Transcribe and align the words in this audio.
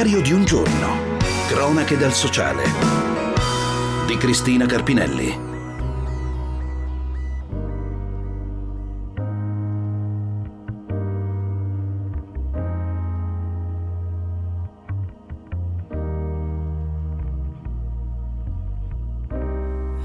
Diario 0.00 0.22
di 0.22 0.32
un 0.32 0.44
giorno. 0.44 1.16
Cronache 1.48 1.96
dal 1.96 2.12
sociale. 2.12 2.62
Di 4.06 4.16
Cristina 4.16 4.64
Carpinelli. 4.64 5.36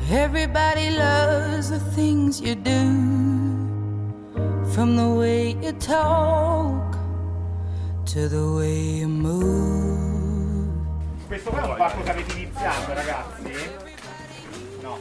Everybody 0.09 0.89
loves 0.97 1.69
the 1.69 1.77
things 1.93 2.41
you 2.41 2.55
do, 2.55 2.82
to 8.05 8.27
the 8.27 8.55
way 8.57 8.99
you 8.99 9.07
move. 9.07 10.69
Questo 11.27 11.49
qua 11.49 11.61
è 11.61 11.69
un 11.69 11.75
parco 11.77 12.03
che 12.03 12.11
avete 12.11 12.33
iniziato, 12.33 12.93
ragazzi? 12.93 13.53
No. 14.81 14.97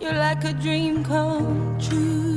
You're 0.00 0.16
like 0.16 0.44
a 0.44 0.52
dream 0.54 1.04
come 1.04 1.76
true. 1.78 2.27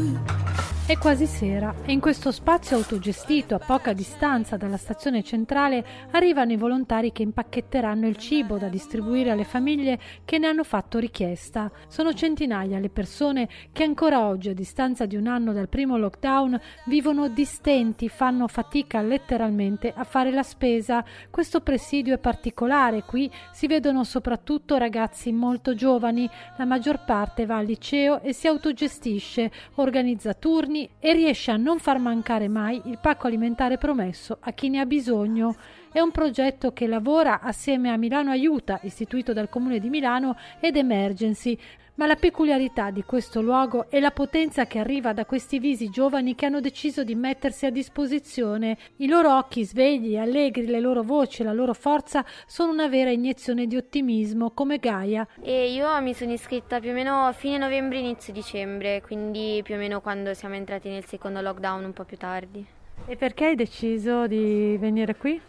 È 0.84 0.98
quasi 0.98 1.26
sera 1.26 1.74
e 1.85 1.93
in 1.93 2.01
questo 2.01 2.32
spazio 2.32 2.76
autogestito 2.76 3.55
a 3.55 3.60
poca 3.60 3.93
distanza 3.93 4.57
dalla 4.57 4.76
stazione 4.76 5.23
centrale 5.23 5.85
arrivano 6.12 6.51
i 6.51 6.57
volontari 6.57 7.13
che 7.13 7.21
impacchetteranno 7.21 8.07
il 8.07 8.18
cibo 8.18 8.57
da 8.57 8.68
distribuire 8.68 9.29
alle 9.29 9.46
famiglie 9.46 9.99
che 10.26 10.38
ne 10.38 10.48
hanno 10.48 10.65
fatto 10.65 10.98
richiesta. 10.98 11.71
Sono 11.88 12.13
centinaia 12.13 12.79
le 12.79 12.90
persone 12.90 13.48
che 13.71 13.84
ancora 13.84 14.26
oggi, 14.26 14.49
a 14.49 14.54
distanza 14.54 15.05
di 15.05 15.15
un 15.15 15.27
anno 15.27 15.54
dal 15.54 15.70
primo 15.70 15.98
lockdown, 15.98 16.60
vivono 16.88 17.29
distenti, 17.29 18.10
fanno 18.10 18.48
fatica 18.49 19.01
letteralmente 19.01 19.93
a 19.95 20.04
fare 20.04 20.32
la 20.32 20.43
spesa. 20.43 21.05
Questo 21.29 21.62
presidio 21.62 22.16
è 22.16 22.18
particolare, 22.18 23.04
qui 23.04 23.32
si 23.54 23.68
vedono 23.68 24.04
soprattutto 24.04 24.76
ragazzi 24.76 25.32
molto 25.32 25.73
giovani, 25.73 26.29
la 26.57 26.66
maggior 26.66 27.05
parte 27.05 27.45
va 27.45 27.57
al 27.57 27.66
liceo 27.66 28.21
e 28.21 28.34
si 28.34 28.48
autogestisce, 28.48 29.49
organizza 29.76 30.34
turni 30.34 30.70
e 30.99 31.13
riesce 31.13 31.51
a 31.51 31.57
non 31.57 31.79
far 31.79 31.99
mancare 31.99 32.47
mai 32.47 32.81
il 32.85 32.97
pacco 33.01 33.27
alimentare 33.27 33.77
promesso 33.77 34.37
a 34.39 34.51
chi 34.51 34.69
ne 34.69 34.79
ha 34.79 34.85
bisogno. 34.85 35.55
È 35.91 35.99
un 35.99 36.11
progetto 36.11 36.71
che 36.71 36.87
lavora 36.87 37.41
assieme 37.41 37.91
a 37.91 37.97
Milano 37.97 38.31
Aiuta, 38.31 38.79
istituito 38.83 39.33
dal 39.33 39.49
Comune 39.49 39.79
di 39.79 39.89
Milano, 39.89 40.37
ed 40.59 40.77
Emergency, 40.77 41.59
ma 41.95 42.05
la 42.05 42.15
peculiarità 42.15 42.89
di 42.89 43.03
questo 43.03 43.41
luogo 43.41 43.89
è 43.89 43.99
la 43.99 44.11
potenza 44.11 44.65
che 44.65 44.79
arriva 44.79 45.13
da 45.13 45.25
questi 45.25 45.59
visi 45.59 45.89
giovani 45.89 46.35
che 46.35 46.45
hanno 46.45 46.61
deciso 46.61 47.03
di 47.03 47.15
mettersi 47.15 47.65
a 47.65 47.70
disposizione. 47.70 48.77
I 48.98 49.07
loro 49.07 49.35
occhi 49.37 49.63
svegli, 49.63 50.17
allegri, 50.17 50.65
le 50.65 50.79
loro 50.79 51.03
voci, 51.03 51.43
la 51.43 51.53
loro 51.53 51.73
forza 51.73 52.25
sono 52.45 52.71
una 52.71 52.87
vera 52.87 53.11
iniezione 53.11 53.67
di 53.67 53.75
ottimismo, 53.75 54.51
come 54.51 54.77
Gaia. 54.77 55.27
E 55.41 55.71
io 55.71 56.01
mi 56.01 56.13
sono 56.13 56.31
iscritta 56.31 56.79
più 56.79 56.91
o 56.91 56.93
meno 56.93 57.25
a 57.25 57.31
fine 57.33 57.57
novembre, 57.57 57.99
inizio 57.99 58.33
dicembre, 58.33 59.01
quindi 59.01 59.61
più 59.63 59.76
o 59.76 59.77
meno 59.77 60.01
quando 60.01 60.33
siamo 60.33 60.55
entrati 60.55 60.89
nel 60.89 61.05
secondo 61.05 61.41
lockdown, 61.41 61.83
un 61.83 61.93
po' 61.93 62.05
più 62.05 62.17
tardi. 62.17 62.65
E 63.05 63.15
perché 63.15 63.45
hai 63.45 63.55
deciso 63.55 64.28
di 64.28 64.78
venire 64.79 65.16
qui? 65.16 65.41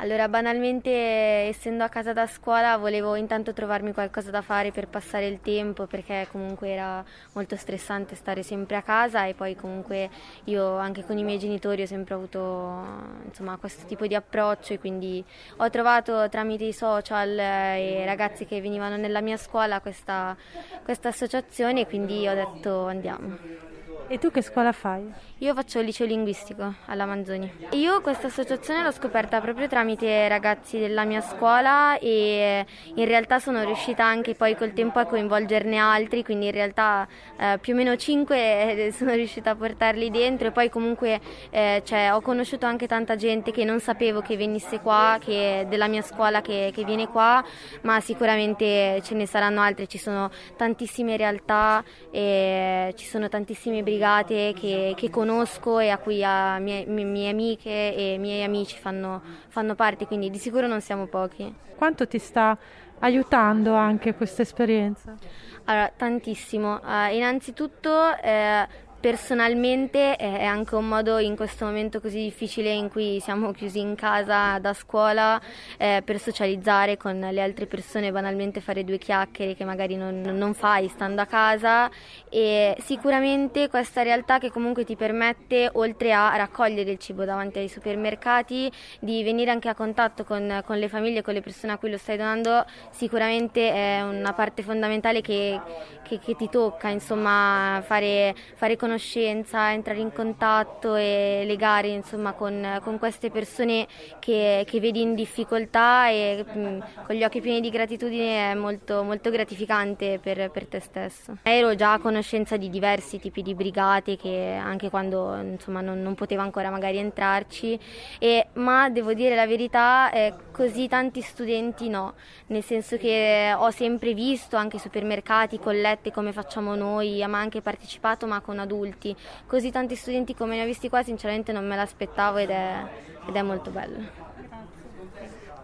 Allora, 0.00 0.28
banalmente, 0.28 0.90
essendo 0.90 1.82
a 1.82 1.88
casa 1.88 2.12
da 2.12 2.28
scuola, 2.28 2.76
volevo 2.76 3.16
intanto 3.16 3.52
trovarmi 3.52 3.92
qualcosa 3.92 4.30
da 4.30 4.42
fare 4.42 4.70
per 4.70 4.86
passare 4.86 5.26
il 5.26 5.40
tempo, 5.40 5.86
perché 5.86 6.28
comunque 6.30 6.68
era 6.68 7.04
molto 7.32 7.56
stressante 7.56 8.14
stare 8.14 8.44
sempre 8.44 8.76
a 8.76 8.82
casa 8.82 9.26
e 9.26 9.34
poi 9.34 9.56
comunque 9.56 10.08
io 10.44 10.76
anche 10.76 11.04
con 11.04 11.18
i 11.18 11.24
miei 11.24 11.40
genitori 11.40 11.82
ho 11.82 11.86
sempre 11.86 12.14
avuto 12.14 12.86
insomma, 13.24 13.56
questo 13.56 13.86
tipo 13.86 14.06
di 14.06 14.14
approccio 14.14 14.74
e 14.74 14.78
quindi 14.78 15.24
ho 15.56 15.68
trovato 15.68 16.28
tramite 16.28 16.62
i 16.64 16.72
social 16.72 17.36
e 17.36 18.04
ragazzi 18.06 18.46
che 18.46 18.60
venivano 18.60 18.96
nella 18.96 19.20
mia 19.20 19.36
scuola 19.36 19.80
questa, 19.80 20.36
questa 20.84 21.08
associazione 21.08 21.80
e 21.80 21.86
quindi 21.86 22.28
ho 22.28 22.34
detto 22.34 22.86
andiamo. 22.86 23.77
E 24.10 24.16
tu 24.16 24.30
che 24.30 24.40
scuola 24.40 24.72
fai? 24.72 25.12
Io 25.40 25.52
faccio 25.52 25.80
il 25.80 25.84
liceo 25.84 26.06
linguistico 26.06 26.76
alla 26.86 27.04
Manzoni. 27.04 27.52
Io 27.72 28.00
questa 28.00 28.28
associazione 28.28 28.82
l'ho 28.82 28.90
scoperta 28.90 29.38
proprio 29.38 29.68
tramite 29.68 30.26
ragazzi 30.28 30.78
della 30.78 31.04
mia 31.04 31.20
scuola 31.20 31.98
e 31.98 32.64
in 32.94 33.04
realtà 33.04 33.38
sono 33.38 33.62
riuscita 33.64 34.06
anche 34.06 34.34
poi 34.34 34.56
col 34.56 34.72
tempo 34.72 34.98
a 34.98 35.04
coinvolgerne 35.04 35.76
altri, 35.76 36.24
quindi 36.24 36.46
in 36.46 36.52
realtà 36.52 37.06
eh, 37.38 37.58
più 37.60 37.74
o 37.74 37.76
meno 37.76 37.96
cinque 37.96 38.88
sono 38.96 39.12
riuscita 39.12 39.50
a 39.50 39.56
portarli 39.56 40.10
dentro 40.10 40.48
e 40.48 40.50
poi 40.52 40.70
comunque 40.70 41.20
eh, 41.50 41.82
cioè, 41.84 42.14
ho 42.14 42.22
conosciuto 42.22 42.64
anche 42.64 42.86
tanta 42.86 43.14
gente 43.14 43.50
che 43.50 43.64
non 43.64 43.78
sapevo 43.78 44.22
che 44.22 44.38
venisse 44.38 44.80
qua, 44.80 45.18
che 45.20 45.66
della 45.68 45.86
mia 45.86 46.02
scuola 46.02 46.40
che, 46.40 46.72
che 46.74 46.82
viene 46.82 47.08
qua, 47.08 47.44
ma 47.82 48.00
sicuramente 48.00 49.02
ce 49.02 49.14
ne 49.14 49.26
saranno 49.26 49.60
altre, 49.60 49.86
ci 49.86 49.98
sono 49.98 50.30
tantissime 50.56 51.18
realtà 51.18 51.84
e 52.10 52.94
ci 52.96 53.04
sono 53.04 53.28
tantissime 53.28 53.82
brigate 53.82 53.96
brigate 53.98 54.54
che, 54.54 54.94
che 54.96 55.10
conosco 55.10 55.80
e 55.80 55.90
a 55.90 55.98
cui 55.98 56.22
a 56.22 56.58
mie, 56.58 56.86
mie, 56.86 57.30
amiche 57.30 57.94
e 57.94 58.16
miei 58.18 58.44
amici 58.44 58.78
fanno, 58.78 59.20
fanno 59.48 59.74
parte, 59.74 60.06
quindi 60.06 60.30
di 60.30 60.38
sicuro 60.38 60.68
non 60.68 60.80
siamo 60.80 61.06
pochi. 61.06 61.52
Quanto 61.76 62.06
ti 62.06 62.18
sta 62.18 62.56
aiutando 63.00 63.74
anche 63.74 64.14
questa 64.14 64.42
esperienza? 64.42 65.16
Allora, 65.64 65.92
tantissimo. 65.94 66.80
Uh, 66.82 67.12
innanzitutto 67.12 68.16
eh, 68.22 68.66
Personalmente 69.00 70.16
è 70.16 70.42
anche 70.42 70.74
un 70.74 70.88
modo 70.88 71.18
in 71.18 71.36
questo 71.36 71.64
momento 71.64 72.00
così 72.00 72.20
difficile 72.20 72.72
in 72.72 72.88
cui 72.88 73.20
siamo 73.20 73.52
chiusi 73.52 73.78
in 73.78 73.94
casa 73.94 74.58
da 74.58 74.74
scuola 74.74 75.40
eh, 75.76 76.02
per 76.04 76.18
socializzare 76.18 76.96
con 76.96 77.16
le 77.20 77.40
altre 77.40 77.66
persone, 77.66 78.10
banalmente 78.10 78.60
fare 78.60 78.82
due 78.82 78.98
chiacchiere 78.98 79.54
che 79.54 79.64
magari 79.64 79.94
non, 79.94 80.20
non, 80.20 80.52
fai 80.52 80.88
stando 80.88 81.20
a 81.20 81.26
casa. 81.26 81.88
E 82.28 82.76
sicuramente 82.80 83.68
questa 83.68 84.02
realtà 84.02 84.40
che 84.40 84.50
comunque 84.50 84.84
ti 84.84 84.96
permette 84.96 85.70
oltre 85.74 86.12
a 86.12 86.36
raccogliere 86.36 86.90
il 86.90 86.98
cibo 86.98 87.24
davanti 87.24 87.60
ai 87.60 87.68
supermercati 87.68 88.68
di 88.98 89.22
venire 89.22 89.52
anche 89.52 89.68
a 89.68 89.76
contatto 89.76 90.24
con, 90.24 90.60
con 90.66 90.76
le 90.76 90.88
famiglie, 90.88 91.22
con 91.22 91.34
le 91.34 91.40
persone 91.40 91.72
a 91.72 91.78
cui 91.78 91.90
lo 91.90 91.98
stai 91.98 92.16
donando 92.16 92.66
sicuramente 92.90 93.72
è 93.72 94.02
una 94.02 94.32
parte 94.32 94.64
fondamentale 94.64 95.20
che, 95.20 95.60
che, 96.02 96.18
che 96.18 96.34
ti 96.34 96.48
tocca 96.48 96.88
insomma 96.88 97.80
fare, 97.86 98.34
fare 98.56 98.74
con 98.76 98.86
conoscenza, 98.88 99.70
entrare 99.70 100.00
in 100.00 100.12
contatto 100.12 100.96
e 100.96 101.42
legare 101.44 101.88
insomma, 101.88 102.32
con, 102.32 102.80
con, 102.82 102.98
queste 102.98 103.30
persone 103.30 103.86
che, 104.18 104.64
che, 104.66 104.80
vedi 104.80 105.02
in 105.02 105.14
difficoltà 105.14 106.08
e 106.08 106.42
mh, 106.42 106.58
mm, 106.58 106.80
con 107.04 107.14
gli 107.14 107.22
occhi 107.22 107.42
pieni 107.42 107.60
di 107.60 107.68
gratitudine 107.68 108.52
è 108.52 108.54
molto, 108.54 109.02
molto 109.02 109.28
gratificante 109.30 110.18
per, 110.22 110.50
per, 110.50 110.66
te 110.66 110.80
stesso. 110.80 111.36
Ero 111.42 111.74
già 111.74 111.92
a 111.92 111.98
conoscenza 111.98 112.56
di 112.56 112.70
diversi 112.70 113.20
tipi 113.20 113.42
di 113.42 113.54
brigate 113.54 114.16
che 114.16 114.58
anche 114.60 114.88
quando 114.88 115.36
insomma, 115.36 115.82
non, 115.82 116.00
non 116.00 116.14
potevo 116.14 116.40
ancora 116.40 116.70
magari 116.70 116.96
entrarci, 116.96 117.78
e, 118.18 118.46
ma 118.54 118.88
devo 118.88 119.12
dire 119.12 119.34
la 119.34 119.46
verità, 119.46 120.10
eh, 120.12 120.32
così 120.50 120.88
tanti 120.88 121.20
studenti 121.20 121.90
no, 121.90 122.14
nel 122.46 122.64
senso 122.64 122.96
che 122.96 123.54
ho 123.54 123.70
sempre 123.70 124.14
visto 124.14 124.56
anche 124.56 124.78
supermercati, 124.78 125.58
collette 125.58 126.10
come 126.10 126.32
facciamo 126.32 126.74
noi, 126.74 127.22
ma 127.28 127.38
anche 127.38 127.60
partecipato 127.60 128.26
ma 128.26 128.40
con 128.40 128.58
adulti 128.58 128.76
adulti. 128.78 129.14
Così 129.46 129.70
tanti 129.70 129.94
studenti 129.96 130.34
come 130.34 130.56
ne 130.56 130.62
ho 130.62 130.66
visti 130.66 130.88
qua 130.88 131.02
sinceramente 131.02 131.52
non 131.52 131.66
me 131.66 131.76
l'aspettavo 131.76 132.38
ed 132.38 132.50
è, 132.50 132.84
ed 133.26 133.34
è 133.34 133.42
molto 133.42 133.70
bello. 133.70 133.98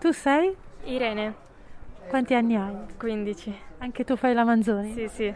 Tu 0.00 0.12
sei? 0.12 0.54
Irene. 0.84 1.34
Quanti 2.08 2.34
anni 2.34 2.56
hai? 2.56 2.74
15. 2.98 3.58
Anche 3.78 4.04
tu 4.04 4.16
fai 4.16 4.34
la 4.34 4.44
Manzoni? 4.44 4.92
Sì, 4.92 5.08
sì. 5.08 5.34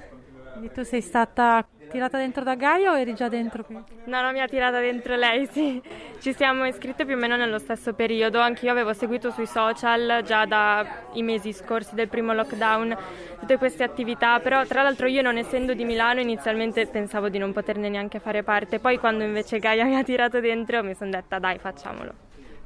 Quindi 0.53 0.73
tu 0.73 0.83
sei 0.83 1.01
stata 1.01 1.67
tirata 1.89 2.19
dentro 2.19 2.45
da 2.45 2.55
Gaia 2.55 2.93
o 2.93 2.99
eri 2.99 3.15
già 3.15 3.29
dentro 3.29 3.65
qui? 3.65 3.77
No, 4.05 4.23
no, 4.23 4.33
mi 4.33 4.41
ha 4.41 4.47
tirata 4.47 4.79
dentro 4.79 5.17
lei, 5.17 5.47
sì. 5.53 5.83
Ci 6.21 6.33
siamo 6.35 6.67
iscritte 6.67 7.05
più 7.05 7.15
o 7.15 7.19
meno 7.19 7.37
nello 7.37 7.59
stesso 7.59 7.93
periodo. 7.95 8.39
Anch'io 8.41 8.71
avevo 8.71 8.93
seguito 8.93 9.31
sui 9.31 9.47
social 9.47 10.23
già 10.25 10.45
dai 10.45 11.23
mesi 11.23 11.53
scorsi 11.53 11.95
del 11.95 12.09
primo 12.09 12.33
lockdown 12.33 12.97
tutte 13.39 13.57
queste 13.57 13.85
attività, 13.85 14.41
però 14.41 14.65
tra 14.67 14.83
l'altro 14.83 15.07
io 15.07 15.23
non 15.23 15.37
essendo 15.37 15.75
di 15.75 15.85
Milano 15.85 16.21
inizialmente 16.21 16.87
pensavo 16.87 17.29
di 17.29 17.39
non 17.39 17.53
poterne 17.53 17.89
neanche 17.89 18.19
fare 18.19 18.43
parte, 18.43 18.79
poi 18.79 18.99
quando 18.99 19.25
invece 19.25 19.59
Gaia 19.59 19.85
mi 19.85 19.97
ha 19.97 20.03
tirato 20.03 20.41
dentro 20.41 20.83
mi 20.83 20.95
sono 20.95 21.11
detta 21.11 21.39
dai 21.39 21.59
facciamolo. 21.59 22.13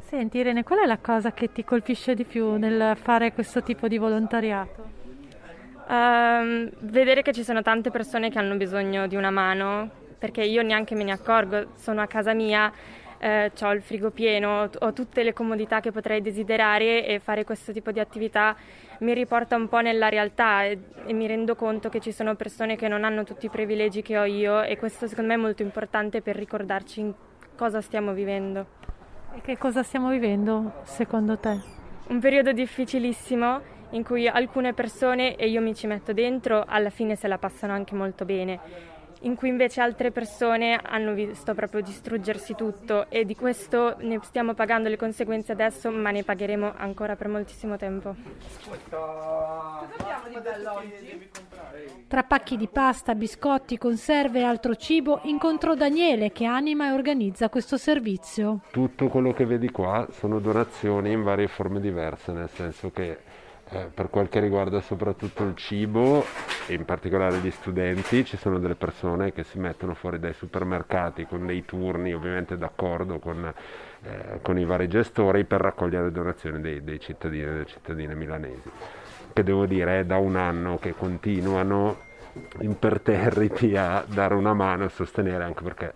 Senti 0.01 0.39
Irene, 0.39 0.63
qual 0.63 0.81
è 0.81 0.87
la 0.87 0.99
cosa 0.99 1.33
che 1.33 1.53
ti 1.53 1.65
colpisce 1.65 2.15
di 2.15 2.25
più 2.25 2.57
nel 2.57 2.97
fare 2.97 3.33
questo 3.33 3.63
tipo 3.63 3.89
di 3.89 3.97
volontariato? 3.97 5.02
Uh, 5.93 6.71
vedere 6.79 7.21
che 7.21 7.35
ci 7.35 7.45
sono 7.45 7.61
tante 7.61 7.91
persone 7.91 8.31
che 8.31 8.39
hanno 8.39 8.57
bisogno 8.57 9.07
di 9.07 9.15
una 9.15 9.29
mano, 9.29 9.91
perché 10.17 10.43
io 10.43 10.63
neanche 10.63 10.95
me 10.95 11.05
ne 11.05 11.13
accorgo, 11.13 11.73
sono 11.75 12.01
a 12.01 12.07
casa 12.07 12.33
mia, 12.33 12.73
eh, 13.19 13.53
ho 13.61 13.73
il 13.73 13.83
frigo 13.83 14.11
pieno, 14.11 14.71
ho 14.79 14.93
tutte 14.95 15.23
le 15.23 15.35
comodità 15.35 15.81
che 15.81 15.93
potrei 15.93 16.23
desiderare 16.23 17.05
e 17.05 17.19
fare 17.19 17.45
questo 17.45 17.73
tipo 17.73 17.93
di 17.93 18.01
attività 18.01 18.57
mi 19.01 19.13
riporta 19.13 19.55
un 19.55 19.69
po' 19.69 19.81
nella 19.81 20.09
realtà 20.09 20.65
e, 20.65 20.79
e, 21.05 21.13
mi 21.13 21.27
rendo 21.27 21.57
conto 21.57 21.91
che 21.91 22.01
ci 22.01 22.11
sono 22.11 22.37
persone 22.37 22.75
che 22.77 22.89
non 22.89 23.05
hanno 23.05 23.25
tutti 23.25 23.47
i 23.47 23.51
privilegi 23.51 24.01
che 24.01 24.17
ho 24.17 24.25
io 24.25 24.63
e 24.63 24.79
questo 24.79 25.07
secondo 25.07 25.31
me 25.31 25.37
è 25.37 25.43
molto 25.43 25.63
importante 25.63 26.23
per 26.23 26.37
ricordarci 26.37 27.13
cosa 27.55 27.83
stiamo 27.83 28.15
vivendo. 28.15 28.67
E 29.35 29.41
che 29.43 29.59
cosa 29.59 29.83
stiamo 29.83 30.09
vivendo 30.09 30.81
secondo 30.85 31.37
te? 31.37 31.61
Un 32.09 32.19
periodo 32.19 32.53
difficilissimo 32.53 33.81
in 33.93 34.05
cui 34.05 34.29
alcune 34.29 34.75
persone, 34.75 35.37
e 35.37 35.49
io 35.49 35.61
mi 35.61 35.75
ci 35.75 35.87
metto 35.87 36.13
dentro, 36.13 36.65
alla 36.67 36.91
fine 36.91 37.17
se 37.17 37.29
la 37.29 37.39
passano 37.39 37.73
anche 37.73 37.95
molto 37.95 38.25
bene 38.25 38.91
in 39.23 39.35
cui 39.35 39.49
invece 39.49 39.81
altre 39.81 40.11
persone 40.11 40.79
hanno 40.83 41.13
visto 41.13 41.55
proprio 41.55 41.81
distruggersi 41.81 42.55
tutto 42.55 43.09
e 43.09 43.25
di 43.25 43.35
questo 43.35 43.97
ne 44.01 44.19
stiamo 44.23 44.55
pagando 44.55 44.89
le 44.89 44.97
conseguenze 44.97 45.53
adesso, 45.53 45.91
ma 45.91 46.11
ne 46.11 46.23
pagheremo 46.23 46.75
ancora 46.77 47.17
per 47.17 47.29
moltissimo 47.29 47.77
tempo. 47.77 48.15
Tra 52.09 52.23
pacchi 52.25 52.57
di 52.57 52.69
pasta, 52.69 53.15
biscotti, 53.15 53.79
conserve 53.79 54.41
e 54.41 54.45
altro 54.45 54.75
cibo, 54.75 55.21
incontro 55.25 55.75
Daniele 55.75 56.33
che 56.33 56.45
anima 56.45 56.89
e 56.89 56.93
organizza 56.93 57.49
questo 57.49 57.77
servizio. 57.77 58.61
Tutto 58.71 59.09
quello 59.09 59.33
che 59.33 59.47
vedi 59.47 59.71
qua 59.71 60.07
sono 60.11 60.39
donazioni 60.41 61.13
in 61.13 61.23
varie 61.23 61.47
forme 61.47 61.81
diverse, 61.81 62.33
nel 62.33 62.49
senso 62.51 62.91
che 62.91 63.19
eh, 63.73 63.89
per 63.93 64.11
quel 64.11 64.29
che 64.29 64.39
riguarda 64.39 64.81
soprattutto 64.81 65.45
il 65.45 65.57
cibo 65.57 66.25
e 66.67 66.75
in 66.75 66.85
particolare 66.85 67.39
gli 67.39 67.51
studenti, 67.51 68.25
ci 68.25 68.37
sono 68.37 68.59
delle 68.59 68.75
persone 68.75 69.33
che 69.33 69.45
si 69.45 69.59
mettono 69.59 69.95
fuori 69.95 70.19
dai 70.19 70.35
supermercati 70.35 71.27
con 71.27 71.47
dei 71.47 71.65
turni, 71.65 72.13
ovviamente 72.13 72.59
d'accordo 72.59 73.19
con, 73.19 73.53
eh, 74.03 74.39
con 74.43 74.59
i 74.59 74.65
vari 74.65 74.89
gestori, 74.89 75.45
per 75.45 75.61
raccogliere 75.61 76.13
donazioni 76.13 76.61
dei, 76.61 76.85
dei 76.85 77.01
cittadini 77.01 77.45
e 77.45 77.47
delle 77.47 77.67
cittadine 77.67 78.15
milanesi. 78.15 78.71
Che 79.33 79.43
devo 79.43 79.65
dire 79.65 80.01
è 80.01 80.05
da 80.05 80.19
un 80.19 80.37
anno 80.37 80.77
che 80.77 80.93
continuano 80.93 82.11
imperterriti 82.61 83.77
a 83.77 84.05
dare 84.07 84.35
una 84.35 84.53
mano 84.53 84.85
a 84.85 84.89
sostenere, 84.89 85.45
anche 85.45 85.63
perché 85.63 85.93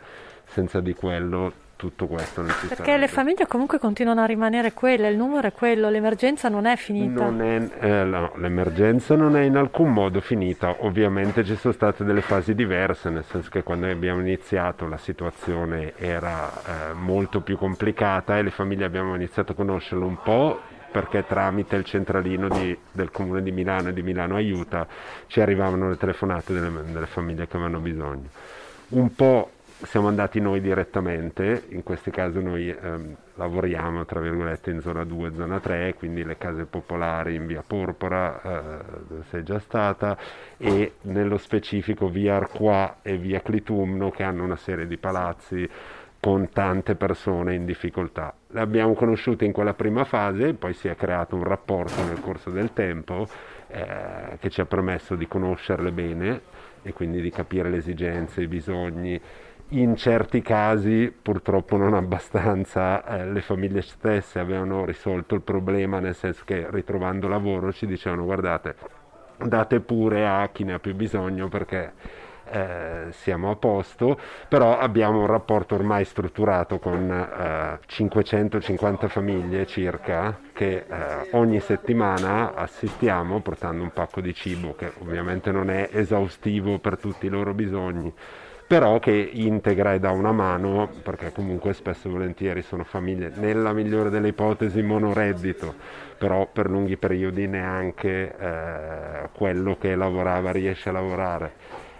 senza 0.46 0.80
di 0.80 0.94
quello 0.94 1.64
tutto 1.76 2.06
questo 2.06 2.42
si 2.48 2.68
Perché 2.68 2.96
le 2.96 3.06
famiglie 3.06 3.46
comunque 3.46 3.78
continuano 3.78 4.22
a 4.22 4.24
rimanere 4.24 4.72
quelle, 4.72 5.08
il 5.08 5.16
numero 5.16 5.46
è 5.46 5.52
quello, 5.52 5.90
l'emergenza 5.90 6.48
non 6.48 6.64
è 6.64 6.74
finita. 6.76 7.28
Non 7.28 7.42
è, 7.42 7.68
eh, 7.80 8.04
no, 8.04 8.32
l'emergenza 8.36 9.14
non 9.14 9.36
è 9.36 9.42
in 9.42 9.56
alcun 9.56 9.92
modo 9.92 10.20
finita, 10.20 10.76
ovviamente 10.80 11.44
ci 11.44 11.54
sono 11.56 11.74
state 11.74 12.02
delle 12.04 12.22
fasi 12.22 12.54
diverse, 12.54 13.10
nel 13.10 13.24
senso 13.24 13.50
che 13.50 13.62
quando 13.62 13.86
abbiamo 13.86 14.20
iniziato 14.20 14.88
la 14.88 14.96
situazione 14.96 15.92
era 15.96 16.50
eh, 16.50 16.92
molto 16.94 17.40
più 17.42 17.58
complicata 17.58 18.38
e 18.38 18.42
le 18.42 18.50
famiglie 18.50 18.86
abbiamo 18.86 19.14
iniziato 19.14 19.52
a 19.52 19.54
conoscerlo 19.54 20.06
un 20.06 20.16
po' 20.22 20.60
perché 20.90 21.26
tramite 21.26 21.76
il 21.76 21.84
centralino 21.84 22.48
di, 22.48 22.76
del 22.90 23.10
comune 23.10 23.42
di 23.42 23.52
Milano 23.52 23.90
e 23.90 23.92
di 23.92 24.02
Milano 24.02 24.36
Aiuta 24.36 24.86
ci 25.26 25.42
arrivavano 25.42 25.90
le 25.90 25.98
telefonate 25.98 26.54
delle, 26.54 26.70
delle 26.90 27.06
famiglie 27.06 27.46
che 27.46 27.56
avevano 27.56 27.80
bisogno. 27.80 28.28
Un 28.88 29.14
po' 29.14 29.50
siamo 29.82 30.08
andati 30.08 30.40
noi 30.40 30.60
direttamente, 30.60 31.64
in 31.68 31.82
questi 31.82 32.10
casi 32.10 32.42
noi 32.42 32.68
ehm, 32.68 33.16
lavoriamo 33.34 34.06
tra 34.06 34.20
virgolette 34.20 34.70
in 34.70 34.80
zona 34.80 35.04
2 35.04 35.32
zona 35.34 35.60
3, 35.60 35.94
quindi 35.94 36.24
le 36.24 36.38
case 36.38 36.64
popolari 36.64 37.34
in 37.34 37.46
via 37.46 37.62
Porpora, 37.66 38.40
eh, 38.40 38.84
dove 39.06 39.22
sei 39.28 39.42
già 39.42 39.58
stata, 39.58 40.16
e 40.56 40.94
nello 41.02 41.36
specifico 41.36 42.08
via 42.08 42.36
Arqua 42.36 42.98
e 43.02 43.18
via 43.18 43.40
Clitumno 43.40 44.10
che 44.10 44.22
hanno 44.22 44.44
una 44.44 44.56
serie 44.56 44.86
di 44.86 44.96
palazzi 44.96 45.68
con 46.18 46.48
tante 46.50 46.94
persone 46.94 47.54
in 47.54 47.66
difficoltà. 47.66 48.34
Le 48.48 48.60
abbiamo 48.60 48.94
conosciute 48.94 49.44
in 49.44 49.52
quella 49.52 49.74
prima 49.74 50.04
fase, 50.04 50.54
poi 50.54 50.72
si 50.72 50.88
è 50.88 50.96
creato 50.96 51.36
un 51.36 51.44
rapporto 51.44 52.02
nel 52.02 52.20
corso 52.20 52.50
del 52.50 52.72
tempo 52.72 53.28
eh, 53.68 54.38
che 54.40 54.48
ci 54.48 54.60
ha 54.60 54.64
permesso 54.64 55.14
di 55.14 55.28
conoscerle 55.28 55.92
bene 55.92 56.40
e 56.82 56.92
quindi 56.92 57.20
di 57.20 57.30
capire 57.30 57.68
le 57.68 57.76
esigenze, 57.76 58.42
i 58.42 58.48
bisogni 58.48 59.20
in 59.70 59.96
certi 59.96 60.42
casi 60.42 61.12
purtroppo 61.20 61.76
non 61.76 61.94
abbastanza 61.94 63.04
eh, 63.04 63.30
le 63.30 63.40
famiglie 63.40 63.82
stesse 63.82 64.38
avevano 64.38 64.84
risolto 64.84 65.34
il 65.34 65.42
problema 65.42 65.98
nel 65.98 66.14
senso 66.14 66.42
che 66.44 66.66
ritrovando 66.70 67.26
lavoro 67.26 67.72
ci 67.72 67.86
dicevano 67.86 68.24
guardate 68.24 68.76
date 69.38 69.80
pure 69.80 70.26
a 70.26 70.48
chi 70.52 70.64
ne 70.64 70.74
ha 70.74 70.78
più 70.78 70.94
bisogno 70.94 71.48
perché 71.48 71.92
eh, 72.48 73.06
siamo 73.10 73.50
a 73.50 73.56
posto, 73.56 74.18
però 74.48 74.78
abbiamo 74.78 75.20
un 75.20 75.26
rapporto 75.26 75.74
ormai 75.74 76.04
strutturato 76.04 76.78
con 76.78 77.10
eh, 77.10 77.78
550 77.84 79.08
famiglie 79.08 79.66
circa 79.66 80.38
che 80.52 80.84
eh, 80.88 81.28
ogni 81.32 81.60
settimana 81.60 82.54
assistiamo 82.54 83.40
portando 83.40 83.82
un 83.82 83.92
pacco 83.92 84.20
di 84.20 84.32
cibo 84.32 84.74
che 84.74 84.92
ovviamente 85.00 85.50
non 85.50 85.70
è 85.70 85.88
esaustivo 85.92 86.78
per 86.78 86.98
tutti 86.98 87.26
i 87.26 87.30
loro 87.30 87.52
bisogni 87.52 88.14
però 88.66 88.98
che 88.98 89.12
integra 89.12 89.94
e 89.94 90.00
dà 90.00 90.10
una 90.10 90.32
mano, 90.32 90.88
perché 91.02 91.30
comunque 91.32 91.72
spesso 91.72 92.08
e 92.08 92.10
volentieri 92.10 92.62
sono 92.62 92.82
famiglie, 92.82 93.30
nella 93.36 93.72
migliore 93.72 94.10
delle 94.10 94.28
ipotesi, 94.28 94.82
monoreddito, 94.82 95.74
però 96.18 96.48
per 96.50 96.68
lunghi 96.68 96.96
periodi 96.96 97.46
neanche 97.46 98.36
eh, 98.36 99.28
quello 99.32 99.76
che 99.78 99.94
lavorava 99.94 100.50
riesce 100.50 100.88
a 100.88 100.92
lavorare, 100.92 101.52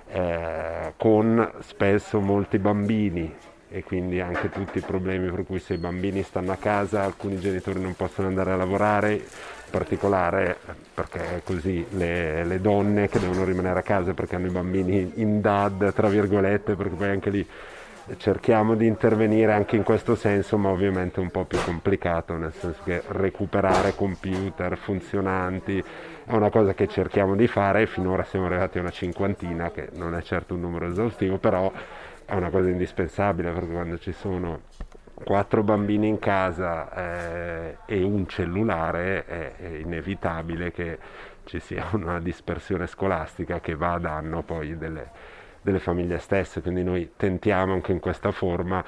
eh, 0.09 0.93
con 0.97 1.53
spesso 1.61 2.21
molti 2.21 2.59
bambini 2.59 3.35
e 3.69 3.83
quindi 3.83 4.21
anche 4.21 4.49
tutti 4.49 4.79
i 4.79 4.81
problemi 4.81 5.29
per 5.29 5.45
cui 5.45 5.59
se 5.59 5.75
i 5.75 5.79
bambini 5.79 6.23
stanno 6.23 6.53
a 6.53 6.57
casa 6.57 7.03
alcuni 7.03 7.39
genitori 7.39 7.81
non 7.81 7.95
possono 7.95 8.29
andare 8.29 8.53
a 8.53 8.57
lavorare, 8.57 9.23
particolare 9.71 10.57
perché 10.95 11.43
così 11.45 11.85
le, 11.91 12.45
le 12.45 12.61
donne 12.61 13.09
che 13.09 13.19
devono 13.19 13.45
rimanere 13.45 13.81
a 13.81 13.83
casa 13.83 14.15
perché 14.15 14.37
hanno 14.37 14.47
i 14.47 14.51
bambini 14.51 15.13
in 15.17 15.41
dad, 15.41 15.93
tra 15.93 16.09
virgolette, 16.09 16.75
perché 16.75 16.95
poi 16.95 17.09
anche 17.09 17.31
lì 17.31 17.47
cerchiamo 18.19 18.77
di 18.77 18.87
intervenire 18.87 19.53
anche 19.53 19.75
in 19.77 19.83
questo 19.83 20.15
senso, 20.15 20.57
ma 20.57 20.69
ovviamente 20.69 21.21
è 21.21 21.23
un 21.23 21.31
po' 21.31 21.45
più 21.45 21.59
complicato, 21.65 22.37
nel 22.37 22.53
senso 22.53 22.81
che 22.85 23.03
recuperare 23.09 23.95
computer 23.95 24.77
funzionanti 24.79 25.83
è 26.25 26.33
una 26.33 26.51
cosa 26.51 26.73
che 26.75 26.87
cerchiamo 26.87 27.35
di 27.35 27.49
fare. 27.49 27.83
E 27.83 27.87
finora 27.87 28.23
siamo 28.23 28.47
arrivati 28.47 28.79
a 28.79 28.83
una 28.83 28.91
cinquantina, 28.91 29.71
che 29.71 29.89
non 29.95 30.15
è 30.15 30.23
certo 30.23 30.55
un 30.55 30.61
numero 30.61 30.87
esaustivo, 30.87 31.39
però 31.39 31.71
è 32.25 32.35
una 32.35 32.51
cosa 32.51 32.69
indispensabile 32.69 33.51
perché 33.51 33.73
quando 33.73 33.99
ci 33.99 34.13
sono 34.13 34.61
quattro 35.25 35.63
bambini 35.63 36.09
in 36.09 36.19
casa 36.19 36.93
eh, 36.93 37.77
e 37.87 38.03
un 38.03 38.27
cellulare 38.29 39.25
è, 39.25 39.57
è, 39.57 39.67
inevitabile 39.79 40.71
che 40.73 40.99
ci 41.45 41.59
sia 41.59 41.87
una 41.95 42.21
dispersione 42.21 42.87
scolastica 42.87 43.61
che 43.61 43.75
va 43.75 43.95
a 43.95 43.99
danno 43.99 44.43
poi 44.43 44.77
delle, 44.77 45.11
delle 45.63 45.79
famiglie 45.79 46.19
stesse, 46.19 46.61
quindi 46.61 46.83
noi 46.83 47.13
tentiamo 47.17 47.73
anche 47.73 47.93
in 47.93 48.01
questa 48.01 48.31
forma 48.31 48.85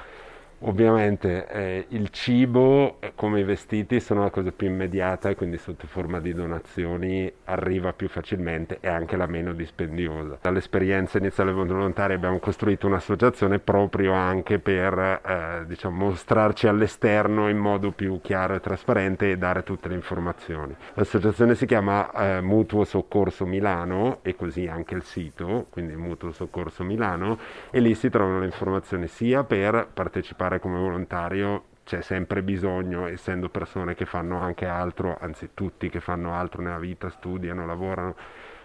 Ovviamente 0.61 1.47
eh, 1.47 1.85
il 1.89 2.09
cibo, 2.09 2.97
eh, 2.99 3.13
come 3.15 3.39
i 3.39 3.43
vestiti, 3.43 4.01
sono 4.01 4.23
la 4.23 4.29
cosa 4.29 4.51
più 4.51 4.67
immediata 4.67 5.29
e 5.29 5.35
quindi 5.35 5.57
sotto 5.57 5.87
forma 5.87 6.19
di 6.19 6.33
donazioni 6.33 7.31
arriva 7.45 7.93
più 7.93 8.09
facilmente 8.09 8.79
e 8.81 8.89
anche 8.89 9.15
la 9.15 9.25
meno 9.25 9.53
dispendiosa. 9.53 10.37
Dall'esperienza 10.41 11.17
iniziale 11.17 11.53
volontaria 11.53 12.17
abbiamo 12.17 12.39
costruito 12.39 12.87
un'associazione 12.87 13.59
proprio 13.59 14.11
anche 14.11 14.59
per 14.59 14.97
eh, 14.99 15.65
diciamo, 15.65 16.07
mostrarci 16.07 16.67
all'esterno 16.67 17.47
in 17.47 17.57
modo 17.57 17.91
più 17.91 18.19
chiaro 18.21 18.55
e 18.55 18.59
trasparente 18.59 19.31
e 19.31 19.37
dare 19.37 19.63
tutte 19.63 19.87
le 19.87 19.95
informazioni. 19.95 20.75
L'associazione 20.95 21.55
si 21.55 21.65
chiama 21.65 22.11
eh, 22.11 22.41
Mutuo 22.41 22.83
Soccorso 22.83 23.45
Milano 23.45 24.19
e 24.23 24.35
così 24.35 24.67
anche 24.67 24.93
il 24.93 25.03
sito, 25.03 25.67
quindi 25.69 25.95
Mutuo 25.95 26.33
Soccorso 26.33 26.83
Milano, 26.83 27.39
e 27.71 27.79
lì 27.79 27.95
si 27.95 28.09
trovano 28.09 28.39
le 28.39 28.45
informazioni 28.45 29.07
sia 29.07 29.45
per 29.45 29.87
partecipare 29.93 30.48
fare 30.49 30.59
come 30.59 30.79
volontario 30.79 31.65
c'è 31.83 32.01
sempre 32.01 32.41
bisogno, 32.41 33.05
essendo 33.05 33.49
persone 33.49 33.93
che 33.93 34.05
fanno 34.05 34.39
anche 34.39 34.65
altro, 34.65 35.15
anzi 35.19 35.51
tutti 35.53 35.89
che 35.89 35.99
fanno 35.99 36.33
altro 36.33 36.61
nella 36.61 36.79
vita, 36.79 37.09
studiano, 37.09 37.65
lavorano, 37.65 38.15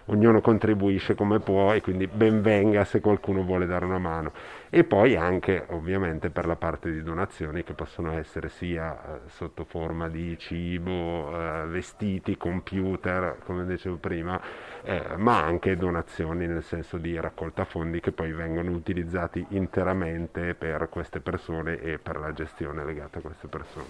ognuno 0.05 0.41
contribuisce 0.41 1.13
come 1.15 1.39
può 1.39 1.73
e 1.73 1.81
quindi 1.81 2.07
ben 2.07 2.41
venga 2.41 2.83
se 2.85 3.01
qualcuno 3.01 3.43
vuole 3.43 3.67
dare 3.67 3.85
una 3.85 3.99
mano. 3.99 4.31
E 4.75 4.83
poi 4.83 5.15
anche 5.15 5.67
ovviamente 5.69 6.29
per 6.29 6.45
la 6.45 6.57
parte 6.57 6.91
di 6.91 7.01
donazioni 7.01 7.63
che 7.63 7.71
possono 7.71 8.11
essere 8.11 8.49
sia 8.49 8.91
eh, 8.91 9.29
sotto 9.29 9.63
forma 9.63 10.09
di 10.09 10.37
cibo, 10.37 11.31
eh, 11.31 11.65
vestiti, 11.67 12.35
computer, 12.35 13.37
come 13.45 13.65
dicevo 13.65 13.95
prima, 13.95 14.37
eh, 14.83 15.15
ma 15.15 15.41
anche 15.41 15.77
donazioni 15.77 16.45
nel 16.45 16.61
senso 16.61 16.97
di 16.97 17.17
raccolta 17.17 17.63
fondi 17.63 18.01
che 18.01 18.11
poi 18.11 18.33
vengono 18.33 18.71
utilizzati 18.71 19.45
interamente 19.51 20.55
per 20.55 20.89
queste 20.89 21.21
persone 21.21 21.79
e 21.79 21.97
per 21.97 22.17
la 22.19 22.33
gestione 22.33 22.83
legata 22.83 23.19
a 23.19 23.21
queste 23.21 23.47
persone. 23.47 23.85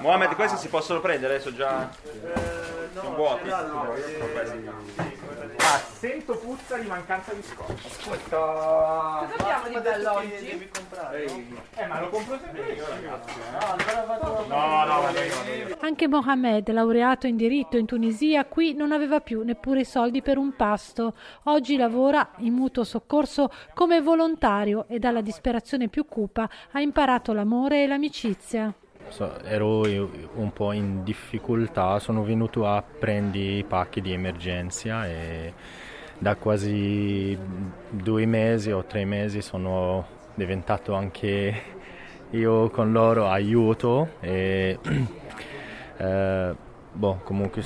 Mohamed, 0.00 0.34
questi 0.34 0.56
si 0.56 0.68
possono 0.68 0.98
prendere 0.98 1.34
adesso 1.34 1.54
già? 1.54 1.88
Eh, 2.02 2.88
Sono 2.92 3.14
vuoti. 3.14 3.48
Ah, 5.60 5.78
sento 5.78 6.36
puzza 6.38 6.76
di 6.76 6.88
mancanza 6.88 7.32
di 7.34 7.42
scotch. 7.42 7.84
Ascolta. 7.86 8.36
Cosa 8.36 9.34
abbiamo 9.38 9.68
di 9.68 9.80
bello 9.80 10.07
oggi? 10.14 10.46
Devi 10.46 10.68
comprare. 10.72 11.24
no? 11.26 11.42
Eh, 11.74 11.86
ma 11.86 12.00
lo 12.00 12.08
compro 12.08 12.38
sempre 12.38 12.72
io, 12.72 12.84
ragazzi. 12.88 13.34
No, 13.52 13.58
allora 13.58 14.04
vado. 14.06 14.46
No, 14.46 14.84
no, 14.84 15.00
vado 15.02 15.18
io. 15.18 15.76
Anche 15.80 16.08
Mohamed, 16.08 16.70
laureato 16.70 17.26
in 17.26 17.36
diritto 17.36 17.76
in 17.76 17.86
Tunisia, 17.86 18.44
qui 18.44 18.74
non 18.74 18.92
aveva 18.92 19.20
più 19.20 19.42
neppure 19.42 19.80
i 19.80 19.84
soldi 19.84 20.22
per 20.22 20.38
un 20.38 20.54
pasto. 20.56 21.14
Oggi 21.44 21.76
lavora 21.76 22.30
in 22.38 22.54
mutuo 22.54 22.84
soccorso 22.84 23.50
come 23.74 24.00
volontario 24.00 24.86
e 24.88 24.98
dalla 24.98 25.20
disperazione 25.20 25.88
più 25.88 26.06
cupa 26.06 26.48
ha 26.72 26.80
imparato 26.80 27.32
l'amore 27.32 27.84
e 27.84 27.86
l'amicizia. 27.86 28.72
So- 29.08 29.40
ero 29.42 29.80
un 30.34 30.52
po' 30.52 30.72
in 30.72 31.02
difficoltà, 31.02 31.98
sono 31.98 32.22
venuto 32.22 32.66
a 32.66 32.82
prendere 32.82 33.58
i 33.58 33.64
pacchi 33.64 34.00
di 34.02 34.12
emergenza 34.12 35.06
e 35.06 35.54
da 36.18 36.36
quasi 36.36 37.36
due 37.90 38.26
mesi 38.26 38.70
o 38.70 38.84
tre 38.84 39.04
mesi 39.04 39.40
sono 39.40 40.06
diventato 40.34 40.94
anche 40.94 41.62
io 42.30 42.68
con 42.70 42.92
loro 42.92 43.28
aiuto 43.28 44.10
e 44.20 44.78
eh, 45.96 46.54
boh, 46.92 47.20
comunque 47.24 47.62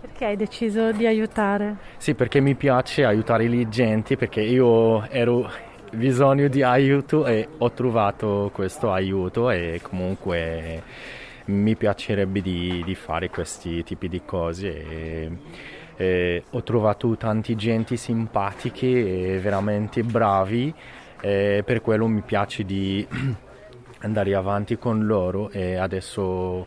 Perché 0.00 0.24
hai 0.26 0.36
deciso 0.36 0.92
di 0.92 1.06
aiutare? 1.06 1.76
sì, 1.98 2.14
perché 2.14 2.40
mi 2.40 2.54
piace 2.54 3.04
aiutare 3.04 3.48
le 3.48 3.68
gente, 3.68 4.16
perché 4.16 4.40
io 4.40 5.06
ero 5.08 5.50
bisogno 5.92 6.48
di 6.48 6.62
aiuto 6.62 7.26
e 7.26 7.48
ho 7.58 7.70
trovato 7.72 8.50
questo 8.52 8.92
aiuto 8.92 9.50
e 9.50 9.80
comunque 9.82 10.82
mi 11.46 11.76
piacerebbe 11.76 12.40
di, 12.40 12.82
di 12.84 12.94
fare 12.94 13.28
questi 13.30 13.82
tipi 13.84 14.08
di 14.08 14.22
cose. 14.24 14.68
E, 14.68 15.30
e 15.96 16.44
ho 16.50 16.62
trovato 16.62 17.16
tanti 17.16 17.56
gente 17.56 17.96
simpatiche 17.96 19.34
e 19.34 19.38
veramente 19.38 20.02
bravi 20.02 20.72
e 21.20 21.62
per 21.64 21.80
quello 21.80 22.06
mi 22.06 22.20
piace 22.20 22.64
di 22.64 23.06
andare 24.00 24.34
avanti 24.34 24.76
con 24.76 25.06
loro 25.06 25.50
e 25.50 25.76
adesso 25.76 26.66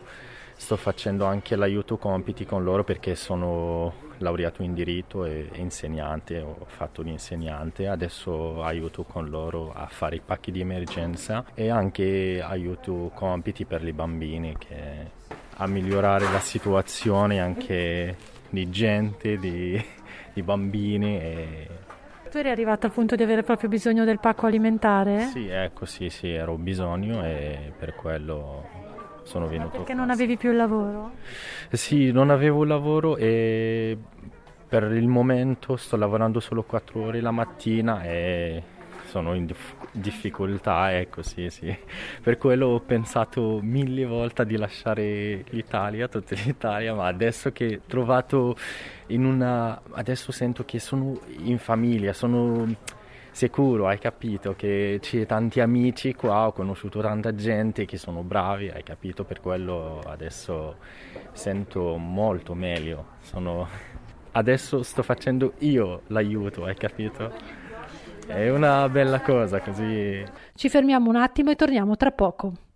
sto 0.56 0.76
facendo 0.76 1.24
anche 1.24 1.56
l'aiuto 1.56 1.96
compiti 1.96 2.44
con 2.44 2.62
loro 2.62 2.84
perché 2.84 3.14
sono 3.14 4.08
laureato 4.18 4.62
in 4.62 4.74
diritto 4.74 5.24
e 5.24 5.48
insegnante, 5.54 6.40
ho 6.40 6.66
fatto 6.66 7.00
l'insegnante, 7.00 7.88
adesso 7.88 8.62
aiuto 8.62 9.04
con 9.04 9.30
loro 9.30 9.72
a 9.72 9.86
fare 9.86 10.16
i 10.16 10.20
pacchi 10.22 10.52
di 10.52 10.60
emergenza 10.60 11.46
e 11.54 11.70
anche 11.70 12.42
aiuto 12.42 13.10
compiti 13.14 13.64
per 13.64 13.86
i 13.86 13.92
bambini 13.92 14.56
che 14.58 15.18
a 15.54 15.66
migliorare 15.66 16.30
la 16.30 16.40
situazione 16.40 17.40
anche 17.40 18.16
di 18.50 18.68
gente, 18.70 19.38
di, 19.38 19.82
di 20.32 20.42
bambini 20.42 21.18
e 21.20 21.68
Tu 22.30 22.38
eri 22.38 22.50
arrivato 22.50 22.86
al 22.86 22.92
punto 22.92 23.16
di 23.16 23.22
avere 23.22 23.42
proprio 23.42 23.68
bisogno 23.68 24.04
del 24.04 24.20
pacco 24.20 24.46
alimentare? 24.46 25.20
sì, 25.32 25.48
ecco, 25.48 25.84
sì, 25.86 26.10
sì, 26.10 26.30
ero 26.30 26.56
bisogno 26.56 27.24
e 27.24 27.72
per 27.76 27.94
quello 27.94 28.64
sono 29.22 29.46
venuto. 29.46 29.78
Perché 29.78 29.94
non 29.94 30.10
avevi 30.10 30.36
più 30.36 30.50
il 30.50 30.56
lavoro? 30.56 31.12
Sì, 31.70 32.10
non 32.10 32.30
avevo 32.30 32.64
lavoro 32.64 33.16
e 33.16 33.96
per 34.68 34.84
il 34.92 35.08
momento 35.08 35.76
sto 35.76 35.96
lavorando 35.96 36.38
solo 36.40 36.62
4 36.62 37.00
ore 37.02 37.20
la 37.20 37.30
mattina 37.32 38.02
e 38.04 38.62
sono 39.10 39.34
in 39.34 39.44
dif- 39.46 39.88
difficoltà, 39.90 40.96
ecco 40.96 41.22
sì, 41.22 41.50
sì. 41.50 41.76
Per 42.22 42.38
quello 42.38 42.68
ho 42.68 42.80
pensato 42.80 43.58
mille 43.60 44.06
volte 44.06 44.46
di 44.46 44.56
lasciare 44.56 45.44
l'Italia, 45.50 46.06
tutta 46.06 46.36
l'Italia, 46.36 46.94
ma 46.94 47.06
adesso 47.06 47.50
che 47.50 47.80
ho 47.82 47.88
trovato 47.88 48.56
in 49.08 49.24
una... 49.24 49.82
adesso 49.90 50.30
sento 50.30 50.64
che 50.64 50.78
sono 50.78 51.18
in 51.42 51.58
famiglia, 51.58 52.12
sono 52.12 52.72
sicuro, 53.32 53.88
hai 53.88 53.98
capito 53.98 54.54
che 54.54 54.98
c'è 55.00 55.26
tanti 55.26 55.60
amici 55.60 56.14
qua, 56.14 56.46
ho 56.46 56.52
conosciuto 56.52 57.00
tanta 57.00 57.34
gente 57.34 57.86
che 57.86 57.96
sono 57.96 58.22
bravi, 58.22 58.68
hai 58.70 58.84
capito, 58.84 59.24
per 59.24 59.40
quello 59.40 60.00
adesso 60.06 60.76
sento 61.32 61.96
molto 61.96 62.54
meglio. 62.54 63.16
Sono... 63.22 63.66
Adesso 64.32 64.84
sto 64.84 65.02
facendo 65.02 65.54
io 65.58 66.02
l'aiuto, 66.06 66.64
hai 66.64 66.76
capito? 66.76 67.59
È 68.30 68.48
una 68.48 68.88
bella 68.88 69.20
cosa 69.20 69.60
così. 69.60 70.24
Ci 70.54 70.68
fermiamo 70.68 71.10
un 71.10 71.16
attimo 71.16 71.50
e 71.50 71.56
torniamo 71.56 71.96
tra 71.96 72.12
poco. 72.12 72.69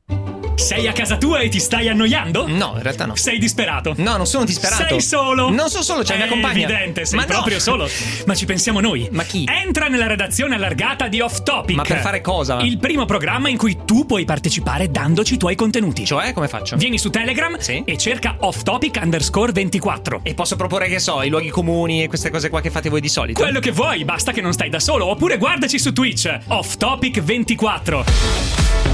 Sei 0.56 0.86
a 0.86 0.92
casa 0.92 1.16
tua 1.16 1.40
e 1.40 1.48
ti 1.48 1.58
stai 1.58 1.88
annoiando? 1.88 2.46
No, 2.46 2.74
in 2.76 2.82
realtà 2.82 3.06
no. 3.06 3.16
Sei 3.16 3.38
disperato? 3.38 3.92
No, 3.98 4.16
non 4.16 4.26
sono 4.26 4.44
disperato. 4.44 4.86
Sei 4.88 5.00
solo? 5.00 5.50
Non 5.50 5.68
sono 5.68 5.82
solo, 5.82 6.02
c'è 6.02 6.14
È 6.14 6.16
mia 6.16 6.28
compagna. 6.28 6.64
evidente, 6.68 7.04
sei 7.04 7.18
Ma 7.18 7.24
no. 7.24 7.32
proprio 7.32 7.58
solo. 7.58 7.88
Ma 8.26 8.34
ci 8.34 8.44
pensiamo 8.46 8.80
noi. 8.80 9.08
Ma 9.10 9.24
chi? 9.24 9.46
Entra 9.48 9.88
nella 9.88 10.06
redazione 10.06 10.54
allargata 10.54 11.08
di 11.08 11.20
Off 11.20 11.42
Topic. 11.42 11.76
Ma 11.76 11.82
per 11.82 11.98
fare 11.98 12.20
cosa? 12.20 12.60
Il 12.60 12.78
primo 12.78 13.04
programma 13.04 13.48
in 13.48 13.56
cui 13.58 13.78
tu 13.84 14.06
puoi 14.06 14.24
partecipare 14.24 14.90
dandoci 14.90 15.34
i 15.34 15.36
tuoi 15.38 15.54
contenuti. 15.56 16.04
Cioè, 16.06 16.32
come 16.32 16.48
faccio? 16.48 16.76
Vieni 16.76 16.98
su 16.98 17.10
Telegram 17.10 17.58
Sì. 17.58 17.82
e 17.84 17.96
cerca 17.98 18.36
Off 18.40 18.62
Topic 18.62 18.98
underscore 19.02 19.52
24. 19.52 20.20
E 20.22 20.34
posso 20.34 20.56
proporre, 20.56 20.88
che 20.88 20.98
so, 21.00 21.22
i 21.22 21.28
luoghi 21.28 21.50
comuni 21.50 22.02
e 22.04 22.08
queste 22.08 22.30
cose 22.30 22.48
qua 22.48 22.60
che 22.60 22.70
fate 22.70 22.88
voi 22.88 23.00
di 23.00 23.08
solito? 23.08 23.40
Quello 23.42 23.60
che 23.60 23.72
vuoi, 23.72 24.04
basta 24.04 24.32
che 24.32 24.40
non 24.40 24.52
stai 24.52 24.70
da 24.70 24.78
solo. 24.80 25.06
Oppure 25.06 25.36
guardaci 25.36 25.78
su 25.78 25.92
Twitch, 25.92 26.32
Off 26.48 26.76
Topic 26.76 27.20
24. 27.20 28.93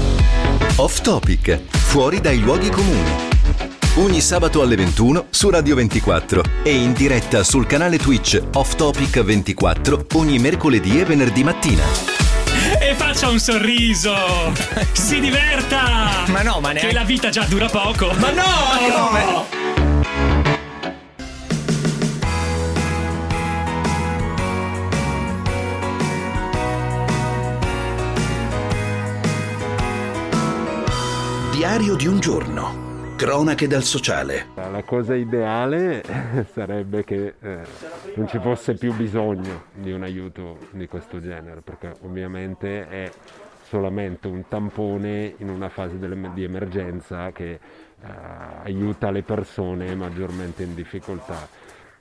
Off 0.77 1.01
Topic, 1.01 1.59
fuori 1.69 2.19
dai 2.21 2.39
luoghi 2.39 2.69
comuni. 2.69 3.29
Ogni 3.95 4.21
sabato 4.21 4.61
alle 4.61 4.75
21 4.75 5.27
su 5.29 5.49
Radio 5.49 5.75
24 5.75 6.43
e 6.63 6.73
in 6.73 6.93
diretta 6.93 7.43
sul 7.43 7.65
canale 7.67 7.97
Twitch 7.97 8.41
Off 8.53 8.75
Topic 8.75 9.21
24 9.21 10.05
ogni 10.13 10.39
mercoledì 10.39 10.99
e 10.99 11.05
venerdì 11.05 11.43
mattina. 11.43 11.83
E 12.79 12.95
faccia 12.95 13.29
un 13.29 13.39
sorriso! 13.39 14.15
Si 14.93 15.19
diverta! 15.21 16.23
Ma 16.27 16.41
no, 16.41 16.59
ma 16.61 16.71
neanche- 16.71 16.87
Che 16.87 16.93
la 16.93 17.03
vita 17.03 17.29
già 17.29 17.43
dura 17.43 17.67
poco! 17.67 18.13
Ma 18.17 18.31
no, 18.31 18.43
ma 19.11 19.21
come? 19.23 19.60
Diario 31.71 31.95
di 31.95 32.05
un 32.05 32.19
giorno. 32.19 33.15
Cronache 33.15 33.65
dal 33.65 33.83
sociale. 33.83 34.47
La 34.55 34.83
cosa 34.83 35.15
ideale 35.15 36.03
sarebbe 36.51 37.05
che 37.05 37.35
eh, 37.39 37.59
non 38.15 38.27
ci 38.27 38.39
fosse 38.39 38.73
più 38.73 38.93
bisogno 38.93 39.67
di 39.75 39.93
un 39.93 40.03
aiuto 40.03 40.57
di 40.71 40.85
questo 40.87 41.21
genere, 41.21 41.61
perché 41.61 41.93
ovviamente 42.01 42.89
è 42.89 43.09
solamente 43.63 44.27
un 44.27 44.49
tampone 44.49 45.35
in 45.37 45.47
una 45.47 45.69
fase 45.69 45.97
di 45.97 46.43
emergenza 46.43 47.31
che 47.31 47.51
eh, 47.53 47.59
aiuta 48.63 49.09
le 49.09 49.23
persone 49.23 49.95
maggiormente 49.95 50.63
in 50.63 50.75
difficoltà. 50.75 51.47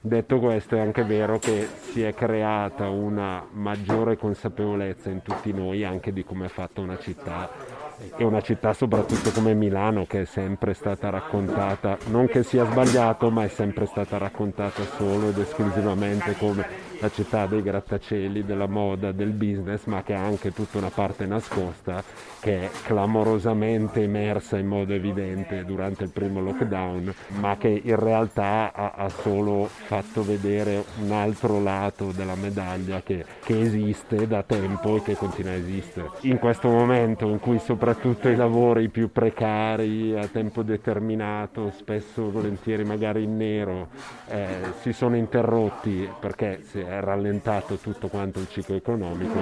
Detto 0.00 0.40
questo 0.40 0.74
è 0.74 0.80
anche 0.80 1.04
vero 1.04 1.38
che 1.38 1.68
si 1.92 2.02
è 2.02 2.12
creata 2.12 2.88
una 2.88 3.46
maggiore 3.52 4.16
consapevolezza 4.16 5.10
in 5.10 5.22
tutti 5.22 5.52
noi 5.52 5.84
anche 5.84 6.12
di 6.12 6.24
come 6.24 6.46
è 6.46 6.48
fatta 6.48 6.80
una 6.80 6.98
città 6.98 7.69
e 8.16 8.24
una 8.24 8.40
città 8.40 8.72
soprattutto 8.72 9.30
come 9.30 9.54
Milano 9.54 10.06
che 10.06 10.22
è 10.22 10.24
sempre 10.24 10.74
stata 10.74 11.10
raccontata, 11.10 11.98
non 12.06 12.26
che 12.26 12.42
sia 12.42 12.64
sbagliato, 12.64 13.30
ma 13.30 13.44
è 13.44 13.48
sempre 13.48 13.86
stata 13.86 14.18
raccontata 14.18 14.82
solo 14.96 15.28
ed 15.28 15.38
esclusivamente 15.38 16.36
come 16.36 16.89
la 17.00 17.10
città 17.10 17.46
dei 17.46 17.62
grattacieli, 17.62 18.44
della 18.44 18.66
moda, 18.66 19.12
del 19.12 19.30
business, 19.30 19.84
ma 19.86 20.02
che 20.02 20.14
ha 20.14 20.22
anche 20.22 20.52
tutta 20.52 20.78
una 20.78 20.90
parte 20.90 21.26
nascosta 21.26 22.02
che 22.40 22.62
è 22.62 22.70
clamorosamente 22.84 24.02
emersa 24.02 24.56
in 24.56 24.66
modo 24.66 24.92
evidente 24.94 25.64
durante 25.64 26.04
il 26.04 26.10
primo 26.10 26.40
lockdown, 26.40 27.12
ma 27.38 27.56
che 27.58 27.80
in 27.82 27.96
realtà 27.96 28.72
ha, 28.72 28.92
ha 28.96 29.08
solo 29.08 29.66
fatto 29.66 30.22
vedere 30.22 30.84
un 31.02 31.12
altro 31.12 31.60
lato 31.60 32.12
della 32.12 32.34
medaglia 32.34 33.02
che, 33.02 33.24
che 33.44 33.60
esiste 33.60 34.26
da 34.26 34.42
tempo 34.42 34.96
e 34.96 35.02
che 35.02 35.14
continua 35.16 35.52
a 35.52 35.56
esistere. 35.56 36.10
In 36.22 36.38
questo 36.38 36.68
momento 36.68 37.28
in 37.28 37.40
cui 37.40 37.58
soprattutto 37.58 38.28
i 38.28 38.36
lavori 38.36 38.88
più 38.88 39.10
precari 39.10 40.16
a 40.16 40.26
tempo 40.26 40.62
determinato, 40.62 41.70
spesso 41.76 42.30
volentieri 42.30 42.84
magari 42.84 43.24
in 43.24 43.36
nero, 43.36 43.88
eh, 44.28 44.72
si 44.80 44.92
sono 44.92 45.16
interrotti 45.16 46.08
perché 46.18 46.62
si 46.62 46.80
è 46.80 46.89
rallentato 46.98 47.76
tutto 47.76 48.08
quanto 48.08 48.40
il 48.40 48.48
ciclo 48.48 48.74
economico, 48.74 49.38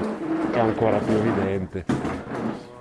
è 0.52 0.58
ancora 0.58 0.98
più 0.98 1.14
evidente 1.14 2.08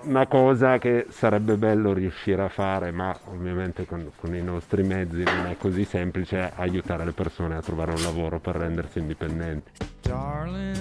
una 0.07 0.25
cosa 0.25 0.77
che 0.77 1.07
sarebbe 1.09 1.57
bello 1.57 1.93
riuscire 1.93 2.41
a 2.41 2.47
fare, 2.47 2.91
ma 2.91 3.15
ovviamente 3.25 3.85
con, 3.85 4.09
con 4.15 4.33
i 4.33 4.41
nostri 4.41 4.81
mezzi 4.83 5.23
non 5.23 5.47
è 5.47 5.57
così 5.57 5.83
semplice, 5.83 6.51
aiutare 6.55 7.03
le 7.03 7.11
persone 7.11 7.55
a 7.55 7.61
trovare 7.61 7.91
un 7.91 8.01
lavoro 8.01 8.39
per 8.39 8.55
rendersi 8.55 8.99
indipendenti. 8.99 9.71
Darling, 10.01 10.77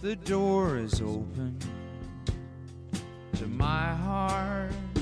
the 0.00 0.16
door 0.24 0.78
is 0.78 1.00
open 1.00 1.56
to 3.32 3.46
my 3.46 3.94
heart 3.94 4.93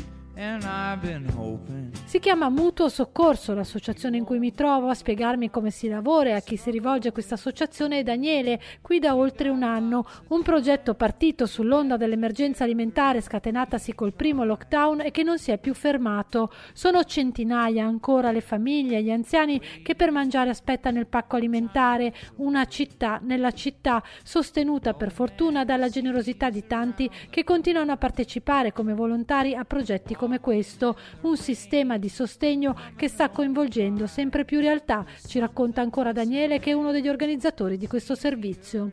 Si 2.04 2.18
chiama 2.18 2.48
Mutuo 2.48 2.88
Soccorso, 2.88 3.52
l'associazione 3.52 4.16
in 4.16 4.24
cui 4.24 4.38
mi 4.38 4.54
trovo. 4.54 4.88
A 4.88 4.94
spiegarmi 4.94 5.50
come 5.50 5.70
si 5.70 5.88
lavora 5.88 6.30
e 6.30 6.32
a 6.32 6.40
chi 6.40 6.56
si 6.56 6.70
rivolge 6.70 7.12
questa 7.12 7.34
associazione 7.34 7.98
è 7.98 8.02
Daniele, 8.02 8.58
qui 8.80 8.98
da 8.98 9.14
oltre 9.14 9.50
un 9.50 9.62
anno. 9.62 10.06
Un 10.28 10.42
progetto 10.42 10.94
partito 10.94 11.44
sull'onda 11.44 11.98
dell'emergenza 11.98 12.64
alimentare 12.64 13.20
scatenatasi 13.20 13.94
col 13.94 14.14
primo 14.14 14.44
lockdown 14.44 15.02
e 15.02 15.10
che 15.10 15.22
non 15.22 15.38
si 15.38 15.50
è 15.50 15.58
più 15.58 15.74
fermato. 15.74 16.50
Sono 16.72 17.04
centinaia 17.04 17.84
ancora 17.84 18.32
le 18.32 18.40
famiglie 18.40 18.98
e 18.98 19.02
gli 19.02 19.10
anziani 19.10 19.60
che 19.82 19.94
per 19.94 20.10
mangiare 20.12 20.48
aspettano 20.48 20.98
il 20.98 21.08
pacco 21.08 21.36
alimentare. 21.36 22.14
Una 22.36 22.64
città 22.64 23.20
nella 23.22 23.50
città, 23.52 24.02
sostenuta 24.22 24.94
per 24.94 25.12
fortuna 25.12 25.66
dalla 25.66 25.90
generosità 25.90 26.48
di 26.48 26.66
tanti 26.66 27.10
che 27.28 27.44
continuano 27.44 27.92
a 27.92 27.98
partecipare 27.98 28.72
come 28.72 28.94
volontari 28.94 29.54
a 29.54 29.64
progetti 29.64 30.20
come 30.22 30.38
questo. 30.38 30.96
Un 31.22 31.36
sistema 31.36 31.98
di 31.98 32.08
sostegno 32.08 32.76
che 32.94 33.08
sta 33.08 33.30
coinvolgendo 33.30 34.06
sempre 34.06 34.44
più 34.44 34.60
realtà, 34.60 35.04
ci 35.26 35.40
racconta 35.40 35.80
ancora 35.80 36.12
Daniele 36.12 36.60
che 36.60 36.70
è 36.70 36.74
uno 36.74 36.92
degli 36.92 37.08
organizzatori 37.08 37.76
di 37.76 37.88
questo 37.88 38.14
servizio. 38.14 38.92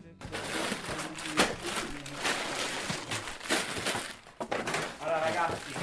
Allora 4.98 5.20
ragazzi, 5.20 5.74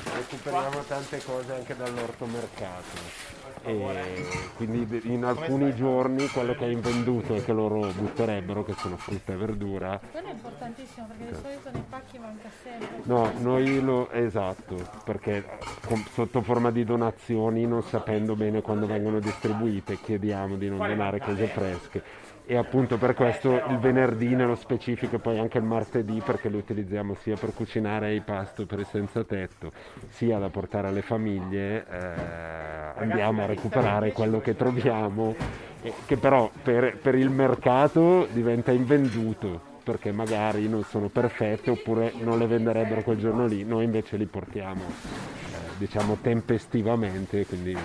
recuperiamo 0.47 0.83
tante 0.87 1.23
cose 1.25 1.53
anche 1.55 1.77
dall'ortomercato. 1.77 3.35
E 3.63 4.25
quindi 4.55 5.01
in 5.13 5.25
alcuni 5.25 5.75
giorni 5.75 6.29
quello 6.29 6.55
che 6.55 6.67
è 6.67 6.69
invenduto 6.69 7.35
e 7.35 7.45
che 7.45 7.53
loro 7.53 7.91
butterebbero 7.93 8.63
che 8.65 8.75
sono 8.75 8.97
frutta 8.97 9.33
e 9.33 9.37
verdura 9.37 9.99
quello 10.13 10.29
è 10.29 10.31
importantissimo 10.31 11.07
perché 11.09 11.33
di 11.33 11.39
solito 11.43 11.71
nei 11.73 11.85
pacchi 11.89 12.19
manca 12.19 12.49
sempre. 12.63 13.01
No 13.03 13.33
noi 13.39 13.81
lo 13.81 14.09
esatto 14.11 14.77
perché 15.05 15.59
con, 15.85 16.05
sotto 16.13 16.43
forma 16.43 16.71
di 16.71 16.85
donazioni 16.85 17.67
non 17.67 17.83
sapendo 17.83 18.37
bene 18.37 18.63
quando 18.63 18.87
vengono 18.87 19.19
distribuite 19.19 19.99
chiediamo 20.01 20.57
di 20.57 20.69
non 20.69 20.79
donare 20.79 21.19
cose 21.19 21.47
fresche 21.47 22.03
e 22.47 22.57
appunto 22.57 22.97
per 22.97 23.15
questo 23.15 23.61
il 23.69 23.79
venerdì 23.79 24.35
nello 24.37 24.55
specifico 24.55 25.17
e 25.17 25.19
poi 25.19 25.39
anche 25.39 25.59
il 25.59 25.65
martedì 25.65 26.23
perché 26.25 26.49
lo 26.49 26.59
utilizziamo 26.59 27.15
sia 27.15 27.37
per 27.37 27.53
cucinare 27.53 28.15
i 28.15 28.21
pasto 28.21 28.67
per 28.67 28.79
i 28.79 28.85
senza 28.85 29.25
tetto 29.25 29.73
sia 30.11 30.39
da 30.39 30.49
portare 30.49 30.87
alle 30.87 31.03
famiglie 31.03 31.85
eh, 31.91 33.03
andiamo 33.03 33.43
a 33.43 33.47
recuperare 33.47 34.13
quello 34.13 34.41
che 34.41 34.55
troviamo 34.55 35.35
eh, 35.83 35.93
che 36.07 36.17
però 36.17 36.49
per, 36.63 36.97
per 36.99 37.17
il 37.17 37.31
mercato 37.31 38.29
diventa 38.31 38.71
invenduto 38.71 39.75
perché 39.87 40.11
magari 40.11 40.69
non 40.69 40.83
sono 40.83 41.09
perfette 41.09 41.71
oppure 41.71 42.13
non 42.19 42.39
le 42.39 42.49
venderebbero 42.49 43.03
quel 43.03 43.19
giorno 43.19 43.47
lì, 43.47 43.63
noi 43.63 43.85
invece 43.85 44.17
li 44.17 44.27
portiamo 44.27 44.83
eh, 44.83 45.79
diciamo 45.79 46.19
tempestivamente, 46.21 47.47
quindi 47.47 47.77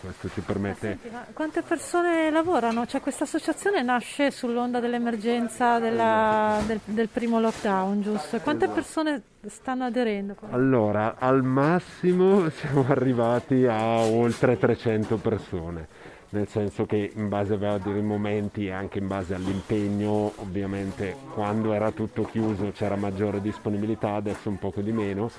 questo 0.00 0.28
ci 0.28 0.40
permette... 0.40 0.98
Senti, 1.00 1.10
quante 1.32 1.62
persone 1.62 2.30
lavorano? 2.30 2.86
Cioè, 2.86 3.00
questa 3.00 3.24
associazione 3.24 3.82
nasce 3.82 4.30
sull'onda 4.30 4.80
dell'emergenza 4.80 5.78
della, 5.78 6.60
del, 6.66 6.80
del, 6.84 7.08
primo 7.08 7.40
lockdown, 7.40 8.02
giusto? 8.02 8.38
Quante 8.40 8.64
esatto. 8.64 8.80
persone 8.80 9.22
stanno 9.46 9.84
aderendo? 9.84 10.36
Allora, 10.50 11.16
al 11.18 11.42
massimo 11.42 12.48
siamo 12.50 12.86
arrivati 12.88 13.66
a 13.66 14.00
oltre 14.00 14.58
300 14.58 15.16
persone 15.16 15.88
nel 16.30 16.48
senso 16.48 16.84
che 16.84 17.10
in 17.14 17.28
base 17.28 17.54
ai 17.54 17.58
vari 17.58 18.02
momenti 18.02 18.66
e 18.66 18.72
anche 18.72 18.98
in 18.98 19.06
base 19.06 19.34
all'impegno, 19.34 20.32
ovviamente 20.36 21.16
quando 21.32 21.72
era 21.72 21.90
tutto 21.90 22.24
chiuso 22.24 22.70
c'era 22.72 22.96
maggiore 22.96 23.40
disponibilità, 23.40 24.14
adesso 24.14 24.48
un 24.48 24.58
poco 24.58 24.80
di 24.82 24.92
meno, 24.92 25.30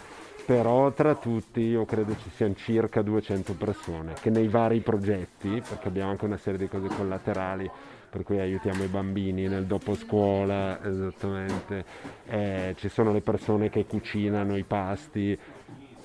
però 0.50 0.92
tra 0.94 1.14
tutti 1.14 1.62
io 1.62 1.86
credo 1.86 2.18
ci 2.18 2.32
siano 2.32 2.56
circa 2.56 3.04
200 3.04 3.54
persone 3.54 4.16
che 4.20 4.32
nei 4.32 4.48
vari 4.48 4.80
progetti, 4.80 5.62
perché 5.62 5.90
abbiamo 5.90 6.10
anche 6.10 6.26
una 6.26 6.38
serie 6.38 6.58
di 6.58 6.68
cose 6.68 6.88
collaterali, 6.88 7.70
per 8.10 8.24
cui 8.24 8.40
aiutiamo 8.40 8.82
i 8.82 8.88
bambini 8.88 9.48
nel 9.48 9.66
dopo 9.66 9.94
scuola, 9.94 10.84
esattamente, 10.84 11.86
eh, 12.26 12.74
ci 12.80 12.90
sono 12.90 13.14
le 13.14 13.22
persone 13.22 13.70
che 13.70 13.86
cucinano 13.86 14.58
i 14.58 14.64
pasti, 14.64 15.38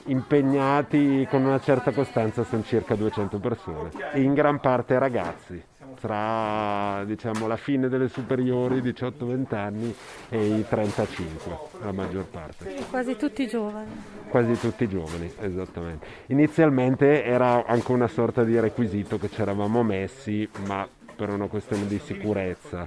impegnati 0.08 1.26
con 1.30 1.42
una 1.42 1.60
certa 1.60 1.92
costanza 1.92 2.44
sono 2.44 2.64
circa 2.64 2.96
200 2.96 3.38
persone, 3.38 3.92
in 4.16 4.34
gran 4.34 4.60
parte 4.60 4.98
ragazzi, 4.98 5.62
tra 5.98 7.02
diciamo, 7.06 7.46
la 7.46 7.56
fine 7.56 7.88
delle 7.88 8.08
superiori, 8.08 8.82
18-20 8.82 9.54
anni, 9.54 9.94
e 10.28 10.46
i 10.58 10.66
35, 10.68 11.58
la 11.80 11.92
maggior 11.92 12.26
parte. 12.26 12.74
Quasi 12.90 13.16
tutti 13.16 13.46
giovani. 13.46 14.23
Quasi 14.34 14.58
tutti 14.58 14.88
giovani, 14.88 15.32
esattamente. 15.42 16.04
Inizialmente 16.26 17.22
era 17.22 17.64
anche 17.66 17.92
una 17.92 18.08
sorta 18.08 18.42
di 18.42 18.58
requisito 18.58 19.16
che 19.16 19.30
ci 19.30 19.40
eravamo 19.40 19.84
messi, 19.84 20.48
ma 20.66 20.88
per 21.14 21.28
una 21.28 21.46
questione 21.46 21.86
di 21.86 22.00
sicurezza, 22.00 22.84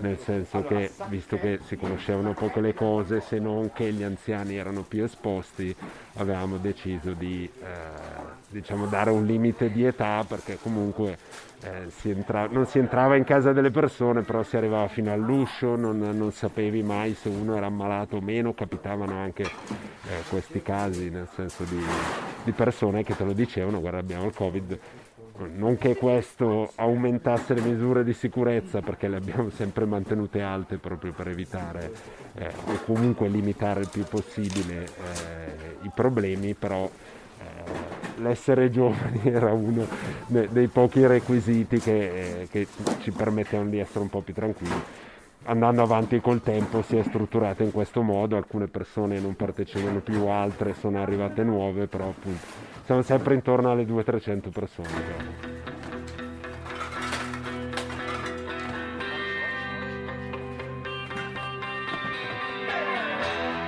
nel 0.00 0.18
senso 0.18 0.62
che 0.62 0.90
visto 1.08 1.38
che 1.38 1.58
si 1.64 1.78
conoscevano 1.78 2.34
poco 2.34 2.60
le 2.60 2.74
cose, 2.74 3.22
se 3.22 3.38
non 3.38 3.72
che 3.72 3.90
gli 3.94 4.02
anziani 4.02 4.56
erano 4.56 4.82
più 4.82 5.02
esposti, 5.02 5.74
avevamo 6.16 6.58
deciso 6.58 7.12
di 7.12 7.48
eh, 7.48 7.66
diciamo, 8.50 8.84
dare 8.84 9.08
un 9.08 9.24
limite 9.24 9.72
di 9.72 9.86
età 9.86 10.22
perché 10.28 10.58
comunque 10.60 11.16
eh, 11.62 11.90
si 11.90 12.10
entra- 12.10 12.48
non 12.50 12.66
si 12.66 12.78
entrava 12.78 13.16
in 13.16 13.24
casa 13.24 13.52
delle 13.52 13.70
persone, 13.70 14.22
però 14.22 14.42
si 14.42 14.56
arrivava 14.56 14.88
fino 14.88 15.12
all'uscio, 15.12 15.76
non, 15.76 15.98
non 15.98 16.32
sapevi 16.32 16.82
mai 16.82 17.14
se 17.14 17.28
uno 17.28 17.56
era 17.56 17.66
ammalato 17.66 18.16
o 18.16 18.20
meno, 18.20 18.54
capitavano 18.54 19.18
anche 19.18 19.42
eh, 19.42 20.22
questi 20.28 20.62
casi, 20.62 21.10
nel 21.10 21.28
senso 21.34 21.64
di, 21.64 21.82
di 22.44 22.52
persone 22.52 23.02
che 23.02 23.14
te 23.14 23.24
lo 23.24 23.32
dicevano, 23.32 23.80
guarda 23.80 23.98
abbiamo 23.98 24.26
il 24.26 24.34
Covid, 24.34 24.78
non 25.54 25.78
che 25.78 25.96
questo 25.96 26.70
aumentasse 26.74 27.54
le 27.54 27.62
misure 27.62 28.04
di 28.04 28.12
sicurezza 28.12 28.80
perché 28.80 29.08
le 29.08 29.16
abbiamo 29.16 29.48
sempre 29.50 29.86
mantenute 29.86 30.42
alte 30.42 30.76
proprio 30.76 31.12
per 31.12 31.28
evitare 31.28 31.92
eh, 32.34 32.50
o 32.66 32.78
comunque 32.84 33.28
limitare 33.28 33.80
il 33.80 33.88
più 33.90 34.04
possibile 34.04 34.84
eh, 34.84 35.76
i 35.82 35.90
problemi, 35.94 36.54
però 36.54 36.84
eh, 36.84 38.09
l'essere 38.20 38.70
giovani 38.70 39.20
era 39.30 39.52
uno 39.52 39.86
dei, 40.26 40.68
pochi 40.68 41.06
requisiti 41.06 41.78
che, 41.78 42.48
che 42.50 42.66
ci 43.00 43.10
permettevano 43.10 43.70
di 43.70 43.78
essere 43.78 44.00
un 44.00 44.08
po' 44.08 44.20
più 44.20 44.34
tranquilli 44.34 44.82
andando 45.44 45.82
avanti 45.82 46.20
col 46.20 46.42
tempo 46.42 46.82
si 46.82 46.96
è 46.96 47.02
strutturata 47.02 47.62
in 47.62 47.72
questo 47.72 48.02
modo, 48.02 48.36
alcune 48.36 48.66
persone 48.66 49.18
non 49.20 49.34
partecipano 49.34 50.00
più, 50.00 50.26
altre 50.26 50.74
sono 50.74 51.00
arrivate 51.00 51.42
nuove, 51.42 51.86
però 51.86 52.08
appunto 52.08 52.46
siamo 52.84 53.02
sempre 53.02 53.34
intorno 53.34 53.70
alle 53.70 53.84
200-300 53.84 54.50
persone. 54.50 54.88
Diciamo. 54.88 55.79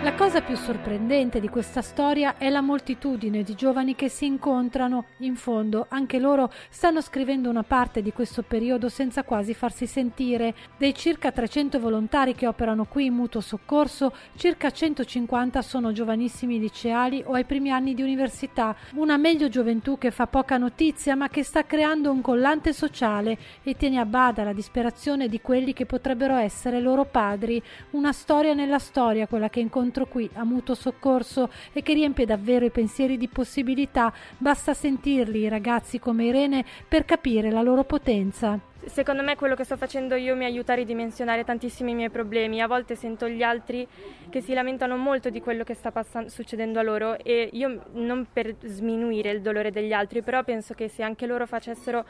La 0.03 0.15
cosa 0.15 0.41
più 0.41 0.57
sorprendente 0.57 1.39
di 1.39 1.49
questa 1.49 1.81
storia 1.81 2.37
è 2.37 2.51
la 2.51 2.61
moltitudine 2.61 3.45
di 3.45 3.55
giovani 3.55 3.95
che 3.95 4.09
si 4.09 4.27
incontrano. 4.27 5.05
In 5.19 5.37
fondo, 5.37 5.87
anche 5.91 6.19
loro 6.19 6.53
stanno 6.71 7.01
scrivendo 7.01 7.49
una 7.49 7.63
parte 7.63 8.03
di 8.03 8.13
questo 8.13 8.43
periodo 8.43 8.89
senza 8.89 9.23
quasi 9.23 9.55
farsi 9.55 9.87
sentire. 9.87 10.57
Dei 10.77 10.93
circa 10.93 11.31
300 11.31 11.79
volontari 11.79 12.35
che 12.35 12.49
operano 12.49 12.85
qui 12.87 13.05
in 13.05 13.15
mutuo 13.15 13.41
soccorso, 13.41 14.13
circa 14.35 14.73
150 14.73 15.63
sono 15.63 15.93
giovanissimi 15.93 16.59
liceali 16.59 17.23
o 17.25 17.35
ai 17.35 17.45
primi 17.45 17.71
anni 17.71 17.95
di 17.95 18.03
università. 18.03 18.75
Una 18.95 19.17
meglio 19.17 19.49
gioventù 19.49 19.99
che 19.99 20.11
fa 20.11 20.27
poca 20.27 20.59
notizia 20.59 21.15
ma 21.15 21.29
che 21.29 21.45
sta 21.45 21.65
creando 21.65 22.11
un 22.11 22.23
collante 22.23 22.73
sociale 22.73 23.39
e 23.63 23.77
tiene 23.77 24.01
a 24.01 24.05
bada 24.05 24.43
la 24.43 24.53
disperazione 24.53 25.29
di 25.29 25.41
quelli 25.41 25.73
che 25.73 25.87
potrebbero 25.87 26.35
essere 26.35 26.81
loro 26.81 27.05
padri. 27.05 27.63
Una 27.91 28.13
storia 28.13 28.53
nella 28.53 28.81
storia, 28.81 29.29
quella 29.29 29.49
che 29.49 29.61
incontra 29.61 29.91
incontro 29.93 30.07
qui 30.07 30.29
a 30.35 30.45
mutuo 30.45 30.75
soccorso 30.75 31.51
e 31.73 31.83
che 31.83 31.93
riempie 31.93 32.25
davvero 32.25 32.65
i 32.65 32.71
pensieri 32.71 33.19
di 33.19 33.29
possibilità. 33.29 34.13
Basta 34.39 34.73
sentirli, 34.73 35.41
i 35.41 35.49
ragazzi 35.49 35.99
come 35.99 36.25
Irene, 36.25 36.65
per 36.89 37.05
capire 37.05 37.51
la 37.51 37.61
loro 37.61 37.85
potenza. 37.85 38.72
Secondo 38.85 39.23
me 39.23 39.37
quello 39.37 39.55
che 39.55 39.63
sto 39.63 39.77
facendo 39.77 40.17
io 40.17 40.35
mi 40.35 40.45
aiuta 40.45 40.73
a 40.73 40.77
ridimensionare 40.77 41.45
tantissimi 41.45 41.95
miei 41.95 42.11
problemi. 42.11 42.61
A 42.61 42.67
volte 42.67 42.97
sento 42.97 43.29
gli 43.29 43.43
altri 43.43 43.87
che 44.29 44.41
si 44.41 44.53
lamentano 44.55 44.97
molto 44.97 45.31
di 45.31 45.41
quello 45.41 45.63
che 45.63 45.75
sta 45.75 45.93
passando, 45.93 46.29
succedendo 46.29 46.81
a 46.81 46.83
loro 46.83 47.17
e 47.17 47.49
io 47.53 47.85
non 47.93 48.27
per 48.33 48.57
sminuire 48.65 49.31
il 49.31 49.41
dolore 49.41 49.71
degli 49.71 49.93
altri, 49.93 50.21
però 50.23 50.43
penso 50.43 50.75
che 50.75 50.89
se 50.89 51.05
anche 51.05 51.27
loro 51.27 51.47
facessero 51.47 52.05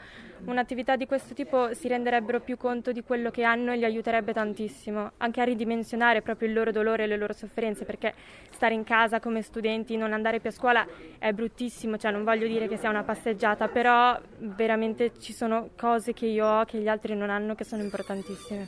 un'attività 0.45 0.95
di 0.95 1.05
questo 1.05 1.33
tipo 1.33 1.73
si 1.73 1.87
renderebbero 1.87 2.39
più 2.39 2.57
conto 2.57 2.91
di 2.91 3.03
quello 3.03 3.29
che 3.29 3.43
hanno 3.43 3.71
e 3.71 3.77
li 3.77 3.85
aiuterebbe 3.85 4.33
tantissimo, 4.33 5.11
anche 5.17 5.41
a 5.41 5.43
ridimensionare 5.43 6.21
proprio 6.21 6.47
il 6.47 6.55
loro 6.55 6.71
dolore 6.71 7.03
e 7.03 7.07
le 7.07 7.17
loro 7.17 7.33
sofferenze, 7.33 7.85
perché 7.85 8.13
stare 8.49 8.73
in 8.73 8.83
casa 8.83 9.19
come 9.19 9.41
studenti, 9.41 9.95
non 9.95 10.11
andare 10.11 10.39
più 10.39 10.49
a 10.49 10.53
scuola 10.53 10.85
è 11.19 11.31
bruttissimo, 11.33 11.97
cioè 11.97 12.11
non 12.11 12.23
voglio 12.23 12.47
dire 12.47 12.67
che 12.67 12.77
sia 12.77 12.89
una 12.89 13.03
passeggiata, 13.03 13.67
però 13.67 14.19
veramente 14.39 15.11
ci 15.19 15.33
sono 15.33 15.69
cose 15.77 16.13
che 16.13 16.25
io 16.25 16.45
ho 16.45 16.62
che 16.65 16.79
gli 16.79 16.87
altri 16.87 17.15
non 17.15 17.29
hanno 17.29 17.55
che 17.55 17.63
sono 17.63 17.81
importantissime. 17.81 18.67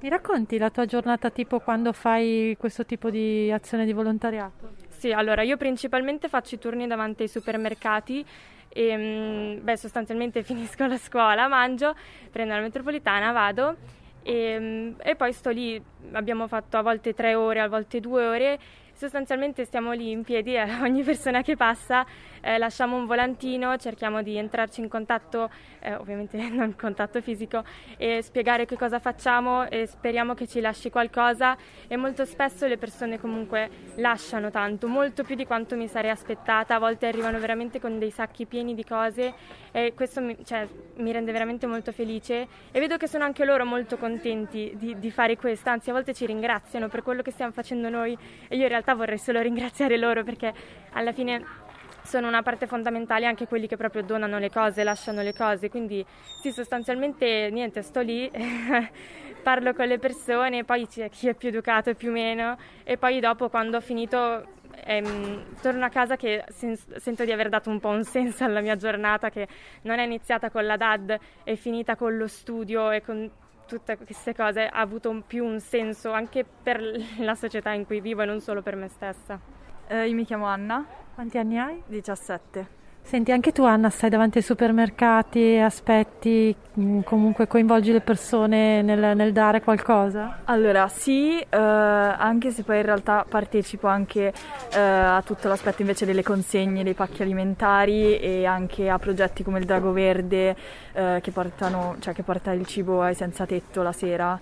Mi 0.00 0.08
racconti 0.08 0.58
la 0.58 0.70
tua 0.70 0.84
giornata 0.84 1.30
tipo 1.30 1.60
quando 1.60 1.92
fai 1.92 2.56
questo 2.58 2.84
tipo 2.84 3.10
di 3.10 3.50
azione 3.50 3.86
di 3.86 3.92
volontariato? 3.92 4.74
Sì, 4.88 5.12
allora 5.12 5.42
io 5.42 5.56
principalmente 5.56 6.28
faccio 6.28 6.56
i 6.56 6.58
turni 6.58 6.86
davanti 6.86 7.22
ai 7.22 7.28
supermercati 7.28 8.24
e 8.68 8.96
mm, 8.96 9.64
beh, 9.64 9.76
sostanzialmente 9.76 10.42
finisco 10.44 10.86
la 10.86 10.98
scuola, 10.98 11.48
mangio, 11.48 11.94
prendo 12.30 12.54
la 12.54 12.60
metropolitana, 12.60 13.32
vado 13.32 13.76
e, 14.22 14.58
mm, 14.58 14.92
e 15.02 15.14
poi 15.16 15.32
sto 15.32 15.50
lì, 15.50 15.80
abbiamo 16.12 16.48
fatto 16.48 16.76
a 16.76 16.82
volte 16.82 17.14
tre 17.14 17.34
ore, 17.34 17.60
a 17.60 17.68
volte 17.68 18.00
due 18.00 18.26
ore 18.26 18.58
sostanzialmente 18.94 19.64
stiamo 19.64 19.92
lì 19.92 20.10
in 20.10 20.22
piedi 20.22 20.54
e 20.54 20.62
ogni 20.80 21.02
persona 21.02 21.42
che 21.42 21.56
passa 21.56 22.06
eh, 22.44 22.58
lasciamo 22.58 22.96
un 22.96 23.06
volantino, 23.06 23.76
cerchiamo 23.78 24.22
di 24.22 24.36
entrarci 24.36 24.80
in 24.80 24.88
contatto, 24.88 25.50
eh, 25.80 25.94
ovviamente 25.94 26.36
non 26.48 26.66
in 26.68 26.76
contatto 26.76 27.20
fisico, 27.22 27.64
e 27.96 28.20
spiegare 28.22 28.66
che 28.66 28.76
cosa 28.76 28.98
facciamo 28.98 29.68
e 29.68 29.86
speriamo 29.86 30.34
che 30.34 30.46
ci 30.46 30.60
lasci 30.60 30.90
qualcosa. 30.90 31.56
E 31.88 31.96
molto 31.96 32.24
spesso 32.26 32.66
le 32.66 32.76
persone 32.76 33.18
comunque 33.18 33.70
lasciano 33.96 34.50
tanto, 34.50 34.86
molto 34.88 35.24
più 35.24 35.34
di 35.34 35.46
quanto 35.46 35.74
mi 35.74 35.88
sarei 35.88 36.10
aspettata, 36.10 36.74
a 36.74 36.78
volte 36.78 37.06
arrivano 37.06 37.38
veramente 37.38 37.80
con 37.80 37.98
dei 37.98 38.10
sacchi 38.10 38.44
pieni 38.44 38.74
di 38.74 38.84
cose 38.84 39.32
e 39.72 39.94
questo 39.94 40.20
mi, 40.20 40.36
cioè, 40.44 40.68
mi 40.96 41.10
rende 41.12 41.32
veramente 41.32 41.66
molto 41.66 41.92
felice. 41.92 42.46
E 42.70 42.78
vedo 42.78 42.96
che 42.96 43.08
sono 43.08 43.24
anche 43.24 43.44
loro 43.44 43.64
molto 43.64 43.96
contenti 43.96 44.72
di, 44.76 44.98
di 44.98 45.10
fare 45.10 45.36
questo, 45.36 45.70
anzi 45.70 45.88
a 45.88 45.94
volte 45.94 46.12
ci 46.12 46.26
ringraziano 46.26 46.88
per 46.88 47.02
quello 47.02 47.22
che 47.22 47.30
stiamo 47.30 47.52
facendo 47.52 47.88
noi. 47.88 48.16
E 48.48 48.56
io 48.56 48.62
in 48.62 48.68
realtà 48.68 48.94
vorrei 48.94 49.18
solo 49.18 49.40
ringraziare 49.42 49.96
loro 49.96 50.22
perché 50.22 50.52
alla 50.92 51.12
fine 51.12 51.62
sono 52.04 52.28
una 52.28 52.42
parte 52.42 52.66
fondamentale 52.66 53.26
anche 53.26 53.46
quelli 53.46 53.66
che 53.66 53.76
proprio 53.76 54.02
donano 54.02 54.38
le 54.38 54.50
cose, 54.50 54.84
lasciano 54.84 55.22
le 55.22 55.32
cose, 55.32 55.70
quindi 55.70 56.04
sì, 56.40 56.52
sostanzialmente 56.52 57.48
niente, 57.50 57.82
sto 57.82 58.00
lì, 58.00 58.30
parlo 59.42 59.72
con 59.72 59.86
le 59.86 59.98
persone, 59.98 60.64
poi 60.64 60.86
c'è 60.86 61.08
chi 61.08 61.28
è 61.28 61.34
più 61.34 61.48
educato 61.48 61.90
e 61.90 61.94
più 61.94 62.12
meno 62.12 62.56
e 62.84 62.98
poi 62.98 63.20
dopo 63.20 63.48
quando 63.48 63.78
ho 63.78 63.80
finito 63.80 64.46
ehm, 64.84 65.60
torno 65.62 65.84
a 65.84 65.88
casa 65.88 66.16
che 66.16 66.44
sen- 66.48 66.76
sento 66.96 67.24
di 67.24 67.32
aver 67.32 67.48
dato 67.48 67.70
un 67.70 67.80
po' 67.80 67.88
un 67.88 68.04
senso 68.04 68.44
alla 68.44 68.60
mia 68.60 68.76
giornata 68.76 69.30
che 69.30 69.48
non 69.82 69.98
è 69.98 70.04
iniziata 70.04 70.50
con 70.50 70.66
la 70.66 70.76
DAD, 70.76 71.18
è 71.42 71.54
finita 71.54 71.96
con 71.96 72.16
lo 72.16 72.26
studio 72.26 72.90
e 72.90 73.02
con 73.02 73.30
tutte 73.66 73.96
queste 73.96 74.34
cose, 74.34 74.66
ha 74.66 74.80
avuto 74.80 75.08
un 75.08 75.26
più 75.26 75.44
un 75.44 75.58
senso 75.58 76.12
anche 76.12 76.44
per 76.44 76.82
la 77.18 77.34
società 77.34 77.72
in 77.72 77.86
cui 77.86 78.00
vivo 78.00 78.22
e 78.22 78.26
non 78.26 78.40
solo 78.40 78.60
per 78.60 78.76
me 78.76 78.88
stessa. 78.88 79.63
Eh, 79.86 80.08
io 80.08 80.14
mi 80.14 80.24
chiamo 80.24 80.46
Anna. 80.46 80.84
Quanti 81.14 81.38
anni 81.38 81.58
hai? 81.58 81.82
17. 81.86 82.82
Senti, 83.06 83.32
anche 83.32 83.52
tu 83.52 83.64
Anna 83.64 83.90
stai 83.90 84.08
davanti 84.08 84.38
ai 84.38 84.44
supermercati, 84.44 85.58
aspetti, 85.58 86.56
mm, 86.80 87.00
comunque 87.02 87.46
coinvolgi 87.46 87.92
le 87.92 88.00
persone 88.00 88.80
nel, 88.80 89.14
nel 89.14 89.30
dare 89.30 89.60
qualcosa? 89.60 90.40
Allora 90.44 90.88
sì, 90.88 91.38
eh, 91.38 91.56
anche 91.56 92.50
se 92.50 92.62
poi 92.62 92.78
in 92.78 92.86
realtà 92.86 93.26
partecipo 93.28 93.88
anche 93.88 94.32
eh, 94.72 94.80
a 94.80 95.22
tutto 95.22 95.48
l'aspetto 95.48 95.82
invece 95.82 96.06
delle 96.06 96.22
consegne 96.22 96.82
dei 96.82 96.94
pacchi 96.94 97.20
alimentari 97.20 98.18
e 98.18 98.46
anche 98.46 98.88
a 98.88 98.98
progetti 98.98 99.42
come 99.44 99.58
il 99.58 99.66
Drago 99.66 99.92
Verde 99.92 100.56
eh, 100.94 101.20
che, 101.22 101.30
portano, 101.30 101.96
cioè, 101.98 102.14
che 102.14 102.22
porta 102.22 102.52
il 102.52 102.64
cibo 102.64 103.02
ai 103.02 103.14
senza 103.14 103.44
tetto 103.44 103.82
la 103.82 103.92
sera. 103.92 104.40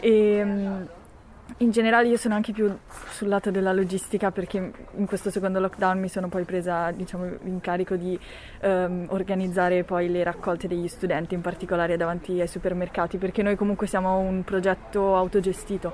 E, 0.00 0.42
mm, 0.42 0.82
in 1.58 1.70
generale 1.70 2.08
io 2.08 2.16
sono 2.16 2.34
anche 2.34 2.52
più 2.52 2.72
sul 3.10 3.28
lato 3.28 3.50
della 3.50 3.72
logistica 3.72 4.30
perché 4.30 4.70
in 4.96 5.06
questo 5.06 5.30
secondo 5.30 5.58
lockdown 5.58 5.98
mi 5.98 6.08
sono 6.08 6.28
poi 6.28 6.44
presa 6.44 6.90
diciamo, 6.92 7.24
l'incarico 7.42 7.96
di 7.96 8.18
um, 8.62 9.06
organizzare 9.08 9.82
poi 9.82 10.08
le 10.08 10.22
raccolte 10.22 10.68
degli 10.68 10.86
studenti, 10.86 11.34
in 11.34 11.40
particolare 11.40 11.96
davanti 11.96 12.40
ai 12.40 12.46
supermercati, 12.46 13.16
perché 13.16 13.42
noi 13.42 13.56
comunque 13.56 13.86
siamo 13.86 14.18
un 14.18 14.44
progetto 14.44 15.16
autogestito. 15.16 15.92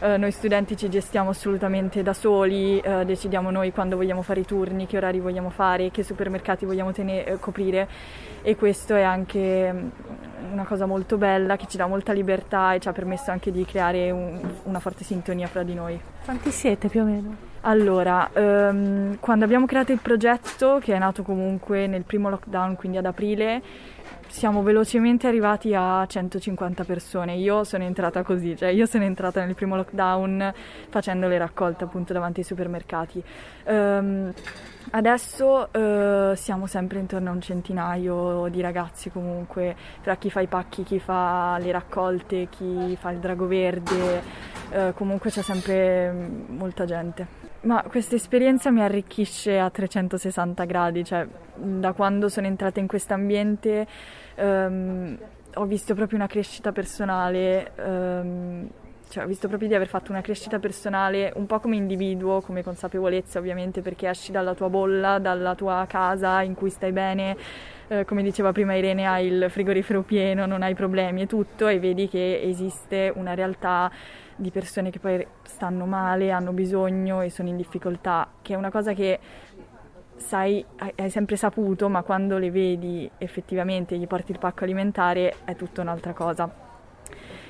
Uh, 0.00 0.16
noi 0.16 0.30
studenti 0.30 0.76
ci 0.76 0.88
gestiamo 0.88 1.30
assolutamente 1.30 2.02
da 2.02 2.12
soli, 2.12 2.80
uh, 2.84 3.04
decidiamo 3.04 3.50
noi 3.50 3.72
quando 3.72 3.96
vogliamo 3.96 4.22
fare 4.22 4.40
i 4.40 4.44
turni, 4.44 4.86
che 4.86 4.96
orari 4.96 5.20
vogliamo 5.20 5.50
fare, 5.50 5.90
che 5.90 6.02
supermercati 6.02 6.66
vogliamo 6.66 6.92
tenere, 6.92 7.32
uh, 7.32 7.40
coprire 7.40 7.88
e 8.42 8.54
questo 8.56 8.94
è 8.94 9.02
anche 9.02 9.90
una 10.50 10.64
cosa 10.64 10.86
molto 10.86 11.16
bella 11.16 11.56
che 11.56 11.66
ci 11.66 11.76
dà 11.76 11.86
molta 11.86 12.12
libertà 12.12 12.74
e 12.74 12.80
ci 12.80 12.88
ha 12.88 12.92
permesso 12.92 13.30
anche 13.30 13.50
di 13.50 13.64
creare 13.64 14.10
un, 14.10 14.38
una 14.64 14.80
forte 14.80 15.04
sintonia 15.04 15.46
fra 15.46 15.62
di 15.62 15.74
noi. 15.74 16.00
Quanti 16.24 16.50
siete 16.50 16.88
più 16.88 17.02
o 17.02 17.04
meno? 17.04 17.46
Allora, 17.62 18.30
um, 18.34 19.18
quando 19.18 19.44
abbiamo 19.44 19.66
creato 19.66 19.92
il 19.92 19.98
progetto, 20.00 20.78
che 20.80 20.94
è 20.94 20.98
nato 20.98 21.22
comunque 21.22 21.86
nel 21.86 22.04
primo 22.04 22.30
lockdown, 22.30 22.76
quindi 22.76 22.98
ad 22.98 23.06
aprile, 23.06 23.60
siamo 24.28 24.62
velocemente 24.62 25.26
arrivati 25.26 25.74
a 25.74 26.06
150 26.06 26.84
persone. 26.84 27.34
Io 27.36 27.64
sono 27.64 27.84
entrata 27.84 28.22
così, 28.22 28.56
cioè 28.56 28.68
io 28.68 28.86
sono 28.86 29.04
entrata 29.04 29.44
nel 29.44 29.54
primo 29.54 29.76
lockdown 29.76 30.52
facendo 30.88 31.28
le 31.28 31.38
raccolte 31.38 31.84
appunto 31.84 32.12
davanti 32.12 32.40
ai 32.40 32.46
supermercati. 32.46 33.22
Um, 33.64 34.32
Adesso 34.90 35.70
eh, 35.72 36.32
siamo 36.36 36.66
sempre 36.66 36.98
intorno 36.98 37.28
a 37.28 37.32
un 37.32 37.42
centinaio 37.42 38.48
di 38.48 38.62
ragazzi 38.62 39.10
comunque, 39.10 39.76
tra 40.02 40.16
chi 40.16 40.30
fa 40.30 40.40
i 40.40 40.46
pacchi, 40.46 40.82
chi 40.82 40.98
fa 40.98 41.58
le 41.60 41.70
raccolte, 41.72 42.48
chi 42.48 42.96
fa 42.98 43.10
il 43.10 43.18
drago 43.18 43.46
verde, 43.46 44.22
eh, 44.70 44.92
comunque 44.94 45.30
c'è 45.30 45.42
sempre 45.42 46.10
mm, 46.10 46.56
molta 46.56 46.86
gente. 46.86 47.37
Ma 47.60 47.82
questa 47.88 48.14
esperienza 48.14 48.70
mi 48.70 48.82
arricchisce 48.82 49.58
a 49.58 49.68
360 49.68 50.64
gradi, 50.64 51.04
cioè 51.04 51.26
da 51.54 51.92
quando 51.92 52.28
sono 52.28 52.46
entrata 52.46 52.78
in 52.78 52.86
questo 52.86 53.14
ambiente 53.14 53.86
ehm, 54.36 55.18
ho 55.54 55.64
visto 55.64 55.94
proprio 55.94 56.18
una 56.18 56.28
crescita 56.28 56.70
personale. 56.72 57.72
Ehm, 57.76 58.68
cioè, 59.10 59.24
ho 59.24 59.26
visto 59.26 59.48
proprio 59.48 59.68
di 59.68 59.74
aver 59.74 59.88
fatto 59.88 60.12
una 60.12 60.20
crescita 60.20 60.58
personale 60.58 61.32
un 61.36 61.46
po' 61.46 61.60
come 61.60 61.76
individuo, 61.76 62.42
come 62.42 62.62
consapevolezza 62.62 63.38
ovviamente, 63.38 63.80
perché 63.80 64.08
esci 64.08 64.32
dalla 64.32 64.54
tua 64.54 64.68
bolla, 64.68 65.18
dalla 65.18 65.54
tua 65.54 65.86
casa 65.88 66.42
in 66.42 66.54
cui 66.54 66.68
stai 66.68 66.92
bene, 66.92 67.36
eh, 67.88 68.04
come 68.04 68.22
diceva 68.22 68.52
prima 68.52 68.74
Irene, 68.74 69.06
hai 69.06 69.26
il 69.26 69.46
frigorifero 69.48 70.02
pieno, 70.02 70.44
non 70.44 70.62
hai 70.62 70.74
problemi 70.74 71.22
e 71.22 71.26
tutto, 71.26 71.68
e 71.68 71.78
vedi 71.80 72.06
che 72.06 72.40
esiste 72.42 73.10
una 73.14 73.32
realtà 73.32 73.90
di 74.38 74.50
persone 74.50 74.90
che 74.90 75.00
poi 75.00 75.26
stanno 75.42 75.84
male, 75.84 76.30
hanno 76.30 76.52
bisogno 76.52 77.20
e 77.20 77.28
sono 77.28 77.48
in 77.48 77.56
difficoltà, 77.56 78.28
che 78.40 78.54
è 78.54 78.56
una 78.56 78.70
cosa 78.70 78.92
che 78.94 79.18
sai, 80.16 80.64
hai 80.96 81.10
sempre 81.10 81.36
saputo, 81.36 81.88
ma 81.88 82.02
quando 82.02 82.38
le 82.38 82.50
vedi 82.50 83.10
effettivamente 83.18 83.96
gli 83.98 84.06
porti 84.06 84.32
il 84.32 84.38
pacco 84.38 84.64
alimentare 84.64 85.34
è 85.44 85.54
tutta 85.56 85.80
un'altra 85.80 86.12
cosa. 86.12 86.66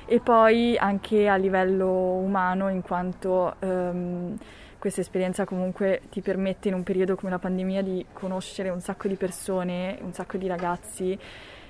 E 0.05 0.19
poi 0.19 0.75
anche 0.77 1.27
a 1.27 1.35
livello 1.35 1.87
umano 1.89 2.69
in 2.69 2.81
quanto 2.81 3.53
um, 3.59 4.35
questa 4.79 5.01
esperienza 5.01 5.45
comunque 5.45 6.01
ti 6.09 6.21
permette 6.21 6.69
in 6.69 6.73
un 6.73 6.83
periodo 6.83 7.15
come 7.15 7.29
la 7.29 7.37
pandemia 7.37 7.83
di 7.83 8.03
conoscere 8.13 8.69
un 8.69 8.79
sacco 8.79 9.07
di 9.07 9.15
persone, 9.15 9.99
un 10.01 10.13
sacco 10.13 10.37
di 10.37 10.47
ragazzi 10.47 11.19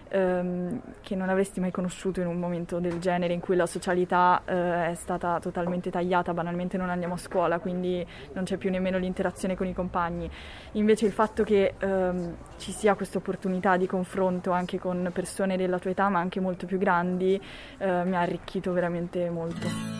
ehm, 0.09 0.81
che 1.01 1.15
non 1.15 1.29
avresti 1.29 1.59
mai 1.59 1.71
conosciuto 1.71 2.19
in 2.19 2.27
un 2.27 2.37
momento 2.37 2.79
del 2.79 2.99
genere 2.99 3.33
in 3.33 3.39
cui 3.39 3.55
la 3.55 3.65
socialità 3.65 4.41
eh, 4.45 4.91
è 4.91 4.93
stata 4.95 5.39
totalmente 5.39 5.89
tagliata, 5.89 6.33
banalmente 6.33 6.77
non 6.77 6.89
andiamo 6.89 7.15
a 7.15 7.17
scuola, 7.17 7.59
quindi 7.59 8.05
non 8.33 8.43
c'è 8.43 8.57
più 8.57 8.69
nemmeno 8.69 8.97
l'interazione 8.97 9.55
con 9.55 9.67
i 9.67 9.73
compagni. 9.73 10.29
Invece 10.73 11.05
il 11.05 11.11
fatto 11.11 11.43
che 11.43 11.75
ehm, 11.77 12.35
ci 12.57 12.71
sia 12.71 12.95
questa 12.95 13.17
opportunità 13.17 13.77
di 13.77 13.87
confronto 13.87 14.51
anche 14.51 14.79
con 14.79 15.09
persone 15.13 15.57
della 15.57 15.79
tua 15.79 15.91
età, 15.91 16.09
ma 16.09 16.19
anche 16.19 16.39
molto 16.39 16.65
più 16.65 16.77
grandi, 16.77 17.41
eh, 17.77 18.03
mi 18.03 18.15
ha 18.15 18.19
arricchito 18.19 18.71
veramente 18.71 19.29
molto. 19.29 19.98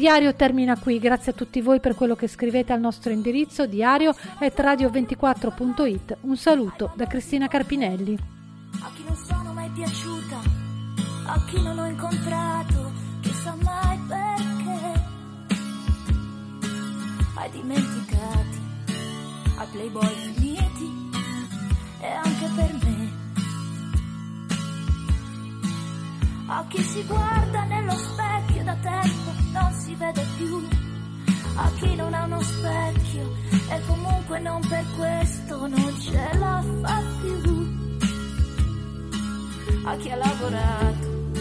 Diario 0.00 0.34
termina 0.34 0.76
qui, 0.78 0.98
grazie 0.98 1.32
a 1.32 1.34
tutti 1.34 1.60
voi 1.60 1.78
per 1.78 1.94
quello 1.94 2.16
che 2.16 2.26
scrivete 2.26 2.72
al 2.72 2.80
nostro 2.80 3.12
indirizzo 3.12 3.66
diario.radio24.it. 3.66 6.16
Un 6.22 6.38
saluto 6.38 6.92
da 6.94 7.06
Cristina 7.06 7.48
Carpinelli. 7.48 8.18
A 8.80 8.90
chi 8.94 9.04
non 9.06 9.14
sono 9.14 9.52
mai 9.52 9.68
piaciuta, 9.68 10.38
a 11.26 11.44
chi 11.44 11.62
non 11.62 11.78
ho 11.78 11.84
incontrato, 11.84 12.92
chissà 13.20 13.54
mai 13.62 13.98
perché. 14.08 15.02
Hai 17.34 17.50
dimenticati, 17.50 18.58
a 19.58 19.66
playboy 19.70 20.14
finiti, 20.32 21.10
e 22.00 22.06
anche 22.06 22.48
per 22.56 22.72
me. 22.84 23.19
Chi 26.68 26.82
si 26.84 27.04
guarda 27.04 27.64
nello 27.64 27.90
specchio 27.90 28.62
da 28.62 28.76
tempo 28.76 29.32
non 29.52 29.72
si 29.72 29.92
vede 29.96 30.24
più. 30.36 30.68
A 31.56 31.70
chi 31.80 31.96
non 31.96 32.14
ha 32.14 32.24
uno 32.26 32.40
specchio 32.40 33.34
e 33.70 33.80
comunque 33.86 34.38
non 34.38 34.60
per 34.68 34.84
questo 34.96 35.66
non 35.66 36.00
ce 36.00 36.30
la 36.38 36.64
fa 36.80 37.02
più. 37.20 37.78
A 39.84 39.96
chi 39.96 40.10
ha 40.10 40.16
lavorato, 40.16 41.32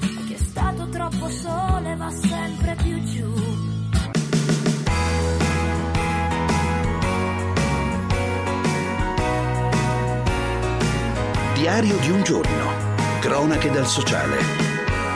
a 0.00 0.24
chi 0.26 0.32
è 0.32 0.38
stato 0.38 0.88
troppo 0.88 1.28
sole 1.28 1.94
va 1.96 2.10
sempre 2.10 2.76
più 2.82 3.04
giù. 3.04 3.32
Diario 11.54 11.96
di 11.98 12.10
un 12.10 12.22
giorno 12.22 12.63
Cronache 13.24 13.70
dal 13.70 13.86
sociale. 13.86 14.36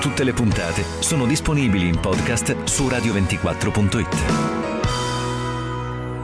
Tutte 0.01 0.25
le 0.25 0.33
puntate 0.33 0.83
sono 1.01 1.27
disponibili 1.27 1.89
in 1.89 2.01
podcast 2.01 2.65
su 2.65 2.87
radio24.it. 2.87 4.68